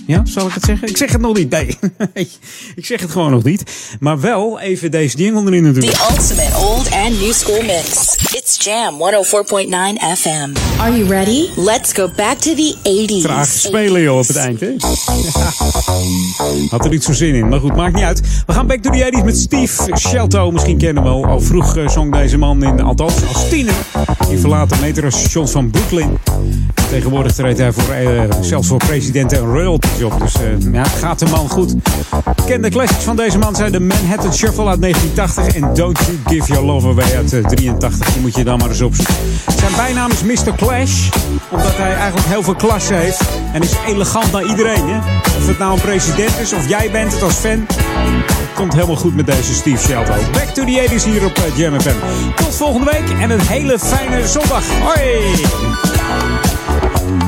[0.07, 0.89] Ja, zal ik het zeggen?
[0.89, 1.51] Ik zeg het nog niet.
[1.51, 1.79] Nee,
[2.77, 3.63] ik zeg het gewoon nog niet.
[4.01, 5.97] Maar wel even deze jingle erin natuurlijk.
[5.97, 8.17] The ultimate old and new school mix.
[8.33, 10.79] It's Jam 104.9 FM.
[10.79, 11.49] Are you ready?
[11.57, 13.23] Let's go back to the 80s.
[13.23, 14.75] Traag spelen joh op het eind, hè?
[16.71, 17.49] Had er niet zo zin in.
[17.49, 18.21] Maar goed, maakt niet uit.
[18.47, 20.51] We gaan back to the 80s met Steve Shelto.
[20.51, 21.25] Misschien kennen we wel.
[21.25, 23.75] Al vroeg uh, zong deze man in, althans als tiener,
[24.29, 26.19] in verlaten metrostations van Brooklyn.
[26.89, 30.21] Tegenwoordig treedt hij voor, uh, zelfs voor presidenten en royalties op.
[30.21, 31.75] Dus uh, ja, het gaat de man goed.
[32.37, 36.53] Bekende classics van deze man zijn de Manhattan Shuffle uit 1980 en Don't You Give
[36.53, 38.13] Your Love Away uit 83.
[38.13, 39.15] Die moet je dan maar eens opzoeken.
[39.59, 40.55] Zijn bijnaam is Mr.
[40.57, 41.09] Clash,
[41.51, 43.21] omdat hij eigenlijk heel veel klasse heeft.
[43.53, 44.89] En is elegant naar iedereen.
[44.89, 44.97] Hè?
[45.39, 47.67] Of het nou een president is of jij bent het als fan.
[48.55, 50.13] Komt helemaal goed met deze Steve Shelto.
[50.33, 51.97] Back to the 80s hier op Jam FM.
[52.35, 54.65] Tot volgende week en een hele fijne zondag.
[54.83, 55.86] Hoi!
[56.97, 57.26] Bye.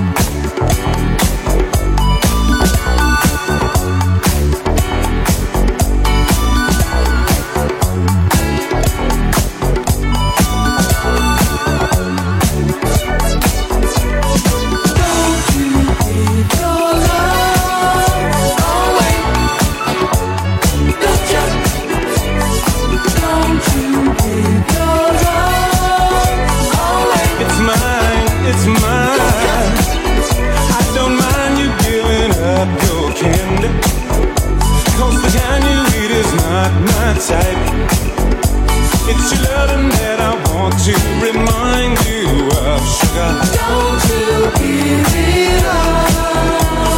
[39.10, 40.94] It's your loving that I want to
[41.24, 43.30] remind you of, sugar.
[43.56, 44.28] Don't you
[44.60, 46.12] give it up.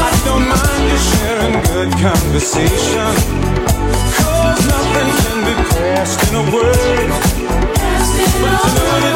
[0.04, 3.10] I don't mind you sharing good conversation.
[4.18, 7.08] Cause nothing can be passed in a word.
[8.42, 9.09] But to know that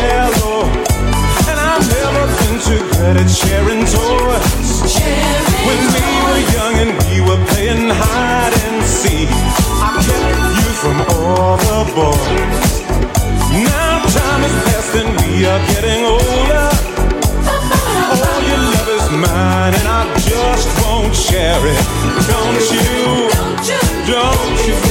[0.00, 0.70] jealous
[1.50, 4.70] and I've never been too good at sharing toys.
[5.66, 10.96] When we were young and we were playing hide and seek, I kept you from
[11.14, 12.72] all the boys.
[13.52, 16.68] Now time has passed and we are getting older.
[18.14, 21.82] All your love is mine and I just won't share it.
[22.30, 22.90] Don't you?
[24.08, 24.76] Don't you.
[24.80, 24.89] Don't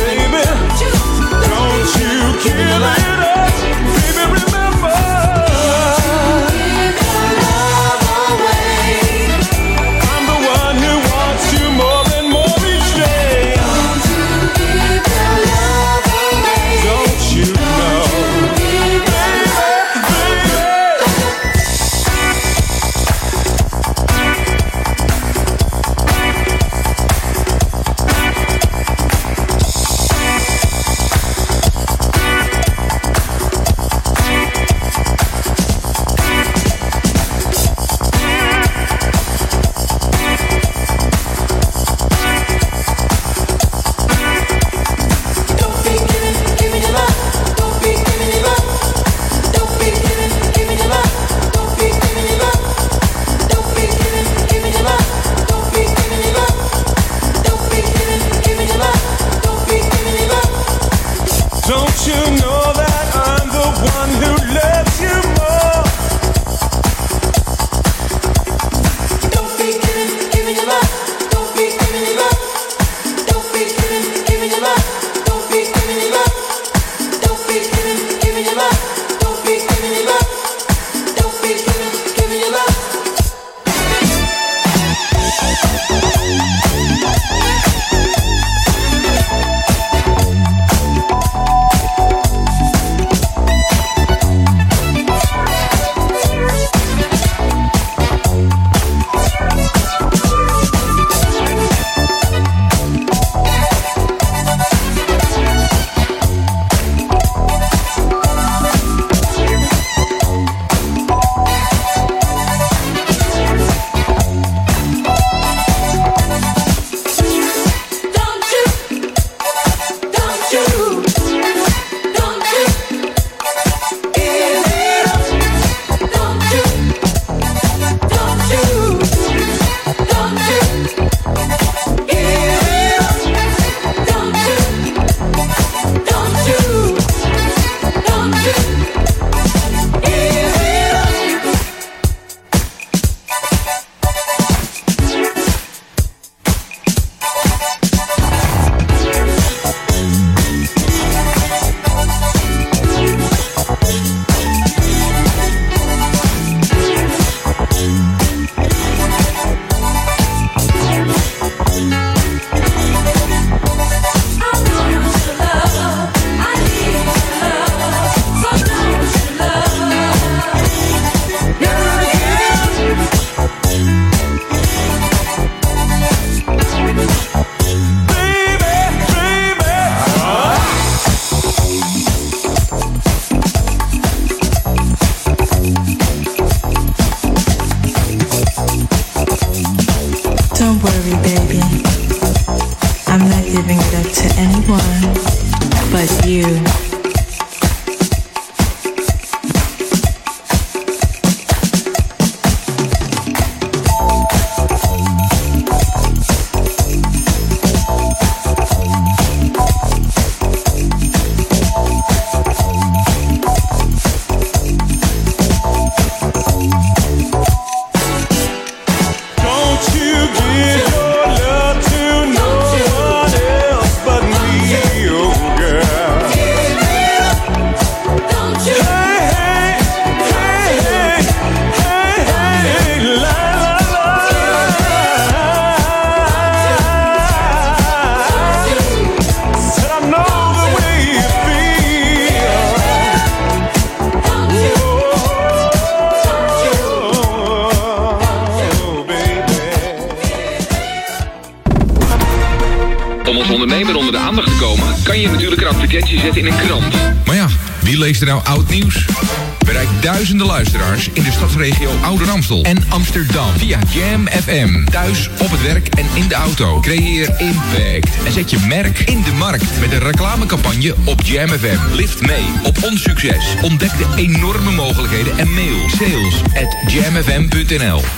[268.40, 271.96] zet je merk in de markt met een reclamecampagne op Jam FM.
[271.96, 273.56] Lift mee op ons succes.
[273.62, 276.78] Ontdek de enorme mogelijkheden en mail sales at.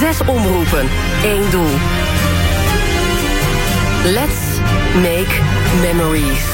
[0.00, 0.88] Zes omroepen,
[1.24, 1.74] één doel.
[4.04, 4.58] Let's
[4.94, 5.40] make
[5.80, 6.44] memories.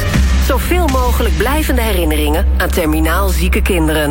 [0.46, 4.10] Zoveel mogelijk blijvende herinneringen aan terminaal zieke kinderen.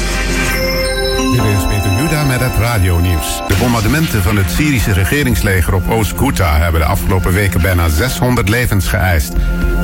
[1.31, 3.41] Dit is Peter Juda met het radionieuws.
[3.47, 8.87] De bombardementen van het Syrische regeringsleger op Oost-Ghouta hebben de afgelopen weken bijna 600 levens
[8.87, 9.33] geëist.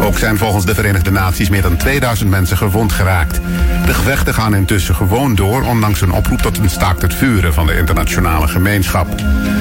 [0.01, 3.39] Ook zijn volgens de Verenigde Naties meer dan 2000 mensen gewond geraakt.
[3.85, 7.67] De gevechten gaan intussen gewoon door, ondanks een oproep tot een staakt het vuren van
[7.67, 9.07] de internationale gemeenschap.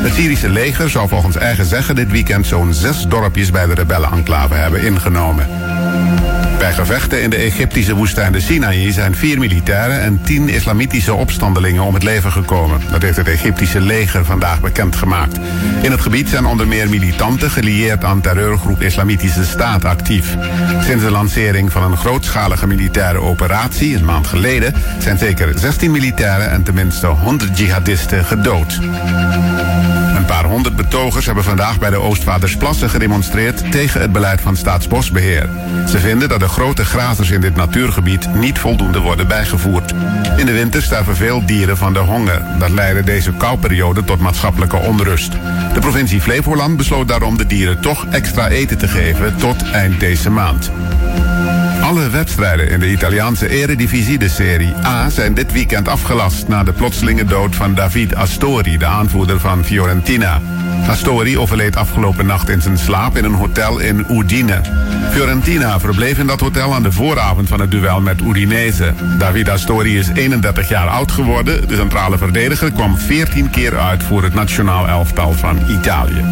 [0.02, 4.54] Het Syrische leger zou volgens eigen zeggen dit weekend zo'n zes dorpjes bij de rebellenenclave
[4.54, 5.46] hebben ingenomen.
[6.58, 11.82] Bij gevechten in de Egyptische woestijn de Sinaï zijn vier militairen en tien islamitische opstandelingen
[11.82, 12.80] om het leven gekomen.
[12.90, 15.38] Dat heeft het Egyptische leger vandaag bekendgemaakt.
[15.82, 20.36] In het gebied zijn onder meer militanten gelieerd aan terreurgroep Islamitische Staat actief.
[20.80, 26.50] Sinds de lancering van een grootschalige militaire operatie een maand geleden zijn zeker 16 militairen
[26.50, 28.80] en tenminste 100 jihadisten gedood.
[30.16, 35.48] Een paar honderd betogers hebben vandaag bij de Oostvaardersplassen gedemonstreerd tegen het beleid van Staatsbosbeheer.
[35.88, 39.92] Ze vinden dat de grote grazers in dit natuurgebied niet voldoende worden bijgevoerd.
[40.36, 42.42] In de winter sterven veel dieren van de honger.
[42.58, 45.32] Dat leidde deze kouperiode tot maatschappelijke onrust.
[45.74, 50.30] De provincie Flevoland besloot daarom de dieren toch extra eten te geven tot eind deze
[50.30, 50.70] maand.
[51.86, 56.72] Alle wedstrijden in de Italiaanse eredivisie, de Serie A, zijn dit weekend afgelast na de
[56.72, 60.40] plotselinge dood van David Astori, de aanvoerder van Fiorentina.
[60.88, 64.60] Astori overleed afgelopen nacht in zijn slaap in een hotel in Udine.
[65.10, 68.92] Fiorentina verbleef in dat hotel aan de vooravond van het duel met Udinese.
[69.18, 71.68] David Astori is 31 jaar oud geworden.
[71.68, 76.24] De centrale verdediger kwam 14 keer uit voor het nationaal elftal van Italië.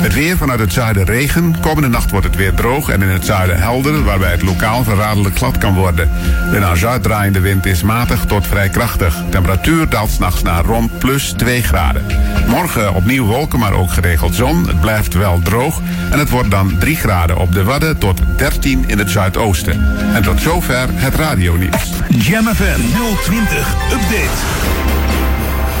[0.00, 1.60] Het weer vanuit het zuiden regen.
[1.60, 5.36] Komende nacht wordt het weer droog en in het zuiden helder, waarbij het lokaal verraderlijk
[5.36, 6.10] glad kan worden.
[6.50, 9.22] De naar zuid draaiende wind is matig tot vrij krachtig.
[9.28, 12.04] Temperatuur daalt s'nachts naar rond plus 2 graden.
[12.46, 14.66] Morgen opnieuw wolken, maar ook geregeld zon.
[14.68, 18.84] Het blijft wel droog en het wordt dan 3 graden op de Wadden tot 13
[18.86, 19.96] in het zuidoosten.
[20.14, 21.90] En tot zover het radionieuws.
[22.08, 22.80] Jam FM
[23.22, 24.38] 020 Update.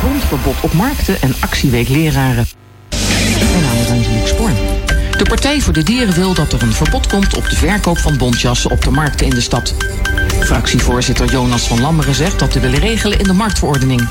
[0.02, 2.46] Rondverbod op markten en actieweek leraren.
[5.20, 8.16] De Partij voor de Dieren wil dat er een verbod komt op de verkoop van
[8.16, 9.74] bontjassen op de markten in de stad.
[10.40, 14.08] Fractievoorzitter Jonas van Lammeren zegt dat te willen regelen in de marktverordening.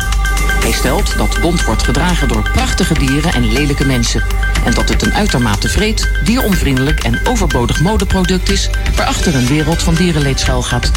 [0.62, 4.24] Hij stelt dat bont wordt gedragen door prachtige dieren en lelijke mensen.
[4.66, 8.70] En dat het een uitermate vreed, dieronvriendelijk en overbodig modeproduct is...
[8.96, 10.92] waarachter een wereld van dierenleed schuilgaat.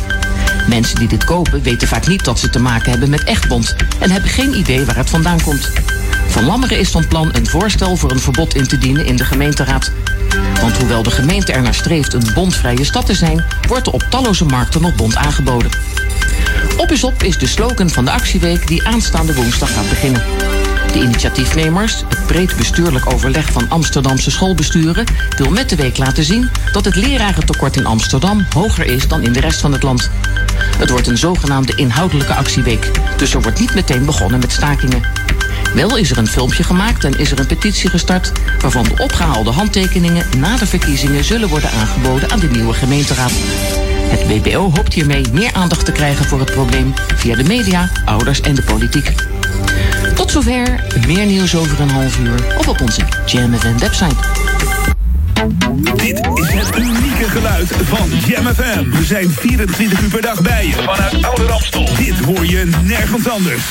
[0.69, 3.77] Mensen die dit kopen weten vaak niet dat ze te maken hebben met echt bont...
[3.99, 5.71] en hebben geen idee waar het vandaan komt.
[6.27, 9.25] Van Lammeren is van plan een voorstel voor een verbod in te dienen in de
[9.25, 9.93] gemeenteraad.
[10.61, 13.45] Want hoewel de gemeente er naar streeft een bondvrije stad te zijn...
[13.69, 15.71] wordt er op talloze markten nog bond aangeboden.
[16.77, 20.23] Op is op is de slogan van de actieweek die aanstaande woensdag gaat beginnen.
[20.93, 25.05] De initiatiefnemers, het breed bestuurlijk overleg van Amsterdamse schoolbesturen,
[25.37, 29.33] wil met de week laten zien dat het lerarentekort in Amsterdam hoger is dan in
[29.33, 30.11] de rest van het land.
[30.79, 35.03] Het wordt een zogenaamde inhoudelijke actieweek, dus er wordt niet meteen begonnen met stakingen.
[35.75, 39.51] Wel is er een filmpje gemaakt en is er een petitie gestart waarvan de opgehaalde
[39.51, 43.33] handtekeningen na de verkiezingen zullen worden aangeboden aan de nieuwe gemeenteraad.
[44.13, 48.41] Het BBO hoopt hiermee meer aandacht te krijgen voor het probleem via de media, ouders
[48.41, 49.15] en de politiek.
[50.15, 54.17] Tot zover, meer nieuws over een half uur of op onze Jam FM website.
[55.97, 58.91] Dit is het unieke geluid van Jam FM.
[58.91, 61.89] We zijn 24 uur per dag bij je vanuit Oude Ramstel.
[61.97, 63.63] Dit hoor je nergens anders.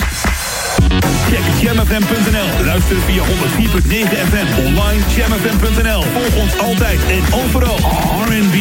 [1.29, 2.65] Check jamfm.nl.
[2.65, 4.65] Luister via 104.9 FM.
[4.65, 6.01] Online jamfm.nl.
[6.01, 7.77] Volg ons altijd en overal.
[8.25, 8.55] R&B,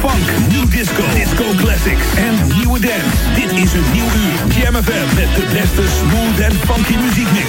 [0.00, 3.16] funk, new disco, disco classics en nieuwe dance.
[3.34, 4.62] Dit is een nieuw uur.
[4.62, 7.48] Jam FM met de beste smooth en funky muziekmix.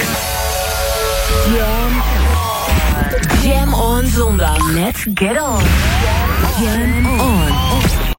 [1.53, 2.01] Jam.
[3.41, 4.71] Jam on zondag.
[4.73, 5.61] Let's get on.
[6.61, 7.54] Jam on.